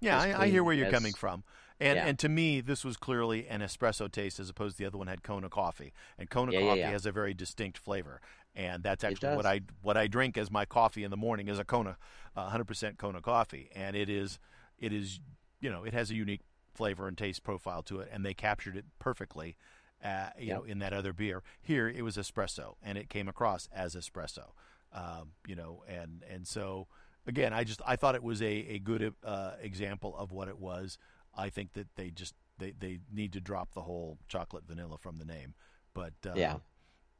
[0.00, 1.42] yeah, I, I, hear where you're as, coming from.
[1.80, 2.06] And yeah.
[2.06, 5.08] and to me, this was clearly an espresso taste as opposed to the other one
[5.08, 5.92] had Kona coffee.
[6.18, 8.20] And Kona yeah, coffee yeah, has a very distinct flavor,
[8.54, 11.58] and that's actually what I what I drink as my coffee in the morning is
[11.58, 11.98] a Kona,
[12.34, 14.38] uh, 100% Kona coffee, and it is
[14.78, 15.20] it is
[15.60, 16.40] you know it has a unique
[16.74, 19.56] flavor and taste profile to it, and they captured it perfectly.
[20.04, 21.42] Uh, you know, in that other beer.
[21.62, 24.50] Here, it was espresso, and it came across as espresso.
[24.96, 26.88] Um, you know, and and so
[27.26, 30.58] again, I just I thought it was a a good uh, example of what it
[30.58, 30.98] was.
[31.36, 35.18] I think that they just they they need to drop the whole chocolate vanilla from
[35.18, 35.54] the name.
[35.92, 36.56] But uh, yeah,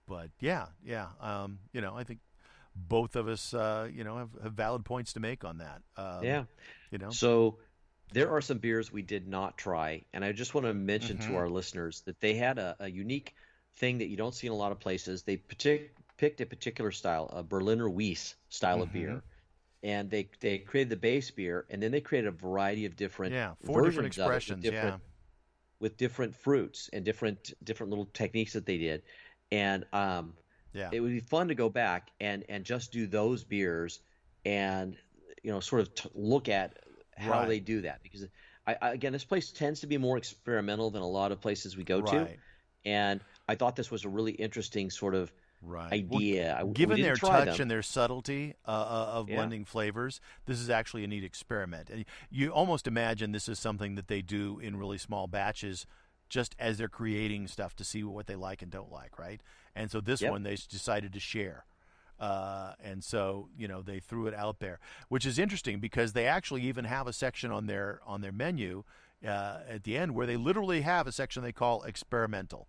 [0.09, 1.09] but yeah, yeah.
[1.21, 2.21] Um, you know, I think
[2.75, 5.83] both of us, uh, you know, have, have valid points to make on that.
[5.97, 6.45] Um, yeah,
[6.91, 7.11] you know.
[7.11, 7.59] So
[8.13, 11.33] there are some beers we did not try, and I just want to mention mm-hmm.
[11.33, 13.35] to our listeners that they had a, a, unique
[13.77, 15.23] thing that you don't see in a lot of places.
[15.23, 18.83] They partic- picked a particular style, a Berliner Weiss style mm-hmm.
[18.83, 19.23] of beer,
[19.83, 23.33] and they they created the base beer, and then they created a variety of different
[23.33, 24.99] yeah four different expressions with different, yeah
[25.79, 29.03] with different fruits and different different little techniques that they did,
[29.53, 30.33] and um
[30.73, 34.01] yeah it would be fun to go back and and just do those beers
[34.45, 34.97] and
[35.43, 36.79] you know sort of t- look at
[37.17, 37.49] how right.
[37.49, 38.27] they do that because
[38.67, 41.77] I, I, again this place tends to be more experimental than a lot of places
[41.77, 42.29] we go right.
[42.29, 42.29] to
[42.85, 45.33] and i thought this was a really interesting sort of
[45.63, 45.93] right.
[45.93, 46.59] idea.
[46.63, 47.63] Well, given their touch them.
[47.63, 49.37] and their subtlety uh, uh, of Yeah.
[49.37, 51.91] blending flavors, this is actually a neat experiment.
[51.91, 55.87] And you almost imagine this is something that they do in really small batches,
[56.29, 59.41] just as they're creating stuff to see what they like and don't like, right?
[59.75, 60.31] And so this Yep.
[60.33, 61.65] one they decided to share.
[62.19, 66.27] Uh, and so you know they threw it out there, which is interesting because they
[66.27, 68.85] actually even have a section on their on their menu
[69.23, 72.69] uh, at the end where they literally have a section they call experimental.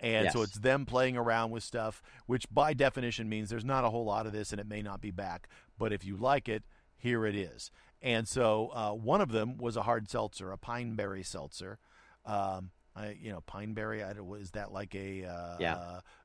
[0.00, 3.90] And so it's them playing around with stuff, which by definition means there's not a
[3.90, 5.48] whole lot of this and it may not be back.
[5.78, 6.64] But if you like it,
[6.96, 7.70] here it is.
[8.02, 11.78] And so uh, one of them was a hard seltzer, a pine berry seltzer.
[12.24, 14.02] Um, I, you know, pine berry.
[14.02, 15.76] I don't, is that like a uh, Yeah.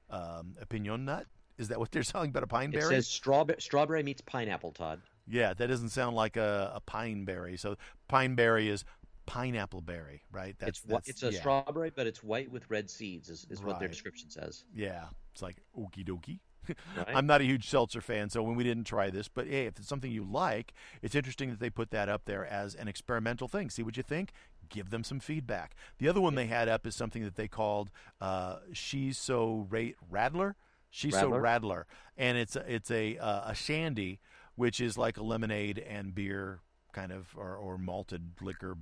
[0.09, 1.25] uh, um, pinon nut?
[1.57, 5.01] Is that what they're selling about a pine It says strawberry, strawberry meets pineapple, Todd.
[5.27, 7.57] Yeah, that doesn't sound like a, a pine berry.
[7.57, 7.75] So
[8.07, 8.85] pine berry is
[9.25, 10.55] pineapple berry, right?
[10.61, 11.39] it's that's it's a yeah.
[11.39, 14.63] strawberry, but it's white with red seeds, is, is what their description says.
[14.73, 16.39] Yeah, it's like okie dokie.
[16.97, 17.15] Right?
[17.15, 19.77] I'm not a huge seltzer fan, so when we didn't try this, but hey, if
[19.77, 20.73] it's something you like,
[21.03, 23.69] it's interesting that they put that up there as an experimental thing.
[23.69, 24.31] See what you think.
[24.67, 25.75] Give them some feedback.
[25.99, 29.93] The other one they had up is something that they called uh, "She's So Ra-
[30.11, 30.55] Radler."
[30.89, 31.41] She's so Radler?
[31.61, 31.83] Radler,
[32.17, 34.21] and it's a, it's a uh, a shandy,
[34.55, 36.61] which is like a lemonade and beer
[36.93, 38.77] kind of or, or malted liquor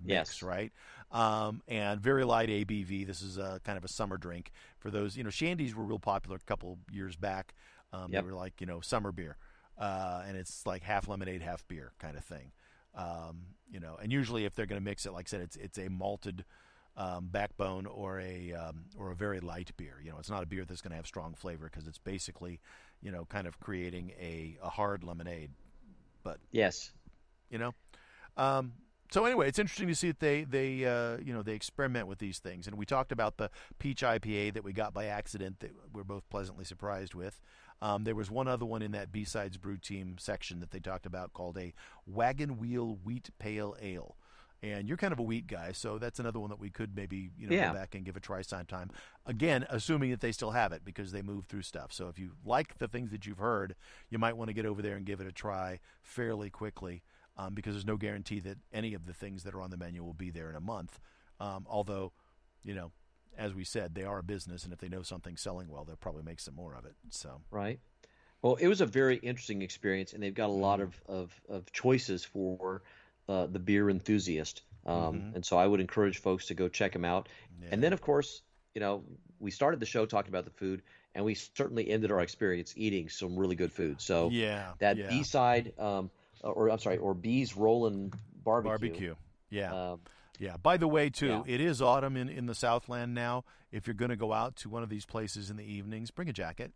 [0.00, 0.42] mix, Yes.
[0.42, 0.72] right?
[1.10, 3.06] Um, and very light ABV.
[3.06, 5.16] This is a kind of a summer drink for those.
[5.16, 7.54] You know, shandies were real popular a couple years back.
[7.92, 8.24] Um, Yep.
[8.24, 9.36] They were like you know summer beer,
[9.78, 12.52] uh, and it's like half lemonade, half beer kind of thing.
[12.94, 15.56] Um, you know, and usually if they're going to mix it, like I said, it's
[15.56, 16.44] it's a malted
[16.96, 20.00] um, backbone or a um, or a very light beer.
[20.04, 22.60] You know, it's not a beer that's going to have strong flavor because it's basically
[23.00, 25.50] you know kind of creating a, a hard lemonade
[26.22, 26.92] But yes.
[27.50, 27.72] you know.
[28.36, 28.72] Um,
[29.10, 32.18] so anyway, it's interesting to see that they they uh, you know they experiment with
[32.18, 35.72] these things, and we talked about the peach IPA that we got by accident that
[35.92, 37.40] we're both pleasantly surprised with.
[37.80, 40.80] Um, there was one other one in that B sides brew team section that they
[40.80, 41.72] talked about called a
[42.06, 44.16] wagon wheel wheat pale ale.
[44.60, 47.30] And you're kind of a wheat guy, so that's another one that we could maybe
[47.38, 47.68] you know Yeah.
[47.68, 48.90] go back and give a try sometime.
[49.24, 51.92] Again, assuming that they still have it because they move through stuff.
[51.92, 53.76] So if you like the things that you've heard,
[54.10, 57.04] you might want to get over there and give it a try fairly quickly
[57.38, 60.02] um, because there's no guarantee that any of the things that are on the menu
[60.04, 61.00] will be there in a month.
[61.40, 62.12] Um, although,
[62.62, 62.90] you know,
[63.36, 65.96] as we said, they are a business, and if they know something's selling well, they'll
[65.96, 66.94] probably make some more of it.
[67.10, 67.78] So, Right.
[68.42, 71.72] Well, it was a very interesting experience, and they've got a lot of, of, of
[71.72, 72.82] choices for
[73.28, 74.62] uh, the beer enthusiast.
[74.86, 75.34] Um, Mhm.
[75.36, 77.28] And so I would encourage folks to go check them out.
[77.60, 77.68] yeah.
[77.72, 78.42] And then, of course,
[78.74, 79.04] you know,
[79.40, 80.82] we started the show talking about the food,
[81.14, 84.00] and we certainly ended our experience eating some really good food.
[84.00, 85.08] So yeah, that yeah.
[85.08, 86.10] B side, um,
[86.42, 88.12] or I'm sorry, or Bee's Rolling
[88.44, 88.70] Barbecue.
[88.88, 89.14] barbecue.
[89.50, 90.00] Yeah, Um,
[90.38, 90.56] yeah.
[90.56, 91.42] By the way, too, Yeah.
[91.46, 93.44] it is autumn in, in the Southland now.
[93.72, 96.28] If you're going to go out to one of these places in the evenings, bring
[96.28, 96.72] a jacket.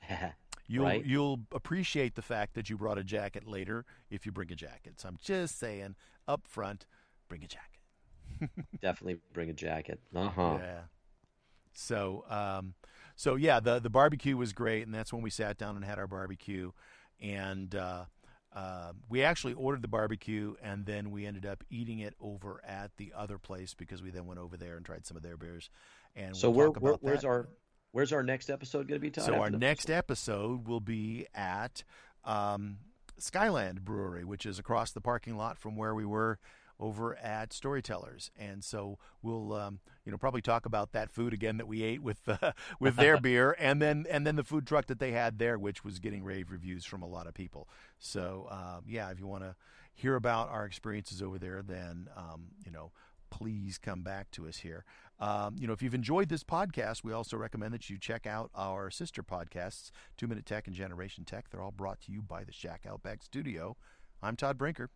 [0.68, 1.04] You'll Right.
[1.04, 5.00] you'll appreciate the fact that you brought a jacket later if you bring a jacket.
[5.00, 5.96] So I'm just saying,
[6.28, 6.86] up front,
[7.28, 8.60] bring a jacket.
[8.80, 10.00] definitely bring a jacket.
[10.14, 10.58] Uh huh.
[10.60, 10.80] Yeah.
[11.72, 12.74] So, um,
[13.16, 15.98] so yeah, the the barbecue was great, and that's when we sat down and had
[15.98, 16.70] our barbecue,
[17.20, 18.04] and uh,
[18.54, 22.90] uh, we actually ordered the barbecue, and then we ended up eating it over at
[22.98, 25.70] the other place because we then went over there and tried some of their beers.
[26.14, 27.28] And So we'll where, talk where about where's that.
[27.28, 27.48] our
[27.92, 29.10] where's our next episode going to be?
[29.10, 29.96] Todd, So our next one?
[29.98, 31.82] episode will be at
[32.24, 32.78] um,
[33.18, 36.38] Skyland Brewery, which is across the parking lot from where we were
[36.82, 41.56] over at Storytellers, and so we'll um, you know probably talk about that food again
[41.58, 44.86] that we ate with uh, with their beer, and then and then the food truck
[44.86, 47.68] that they had there, which was getting rave reviews from a lot of people.
[47.98, 49.54] So um, yeah, if you want to
[49.94, 52.90] hear about our experiences over there, then um, you know
[53.30, 54.84] please come back to us here.
[55.18, 58.50] Um, you know, if you've enjoyed this podcast, we also recommend that you check out
[58.54, 61.48] our sister podcasts, Two Minute Tech and Generation Tech.
[61.48, 63.76] They're all brought to you by the Shack Outback Studio.
[64.22, 64.90] I'm Todd Brinker.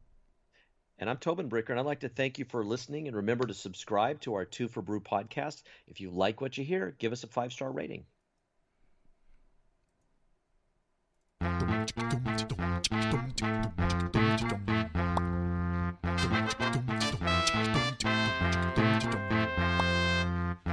[0.99, 3.07] And I'm Tobin Bricker, and I'd like to thank you for listening.
[3.07, 5.63] And remember to subscribe to our Two for Brew podcast.
[5.89, 8.05] If you like what you hear, give us a five star rating.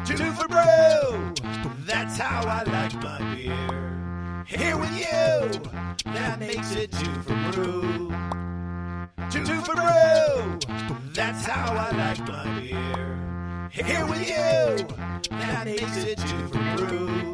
[0.05, 1.33] Two for brew.
[1.85, 4.45] That's how I like my beer.
[4.47, 8.42] Here with you, that makes it two for brew.
[9.31, 10.59] Two, two for brew.
[11.13, 13.69] That's how I like my beer.
[13.71, 14.85] Here with you.
[15.37, 17.33] That makes it two for brew.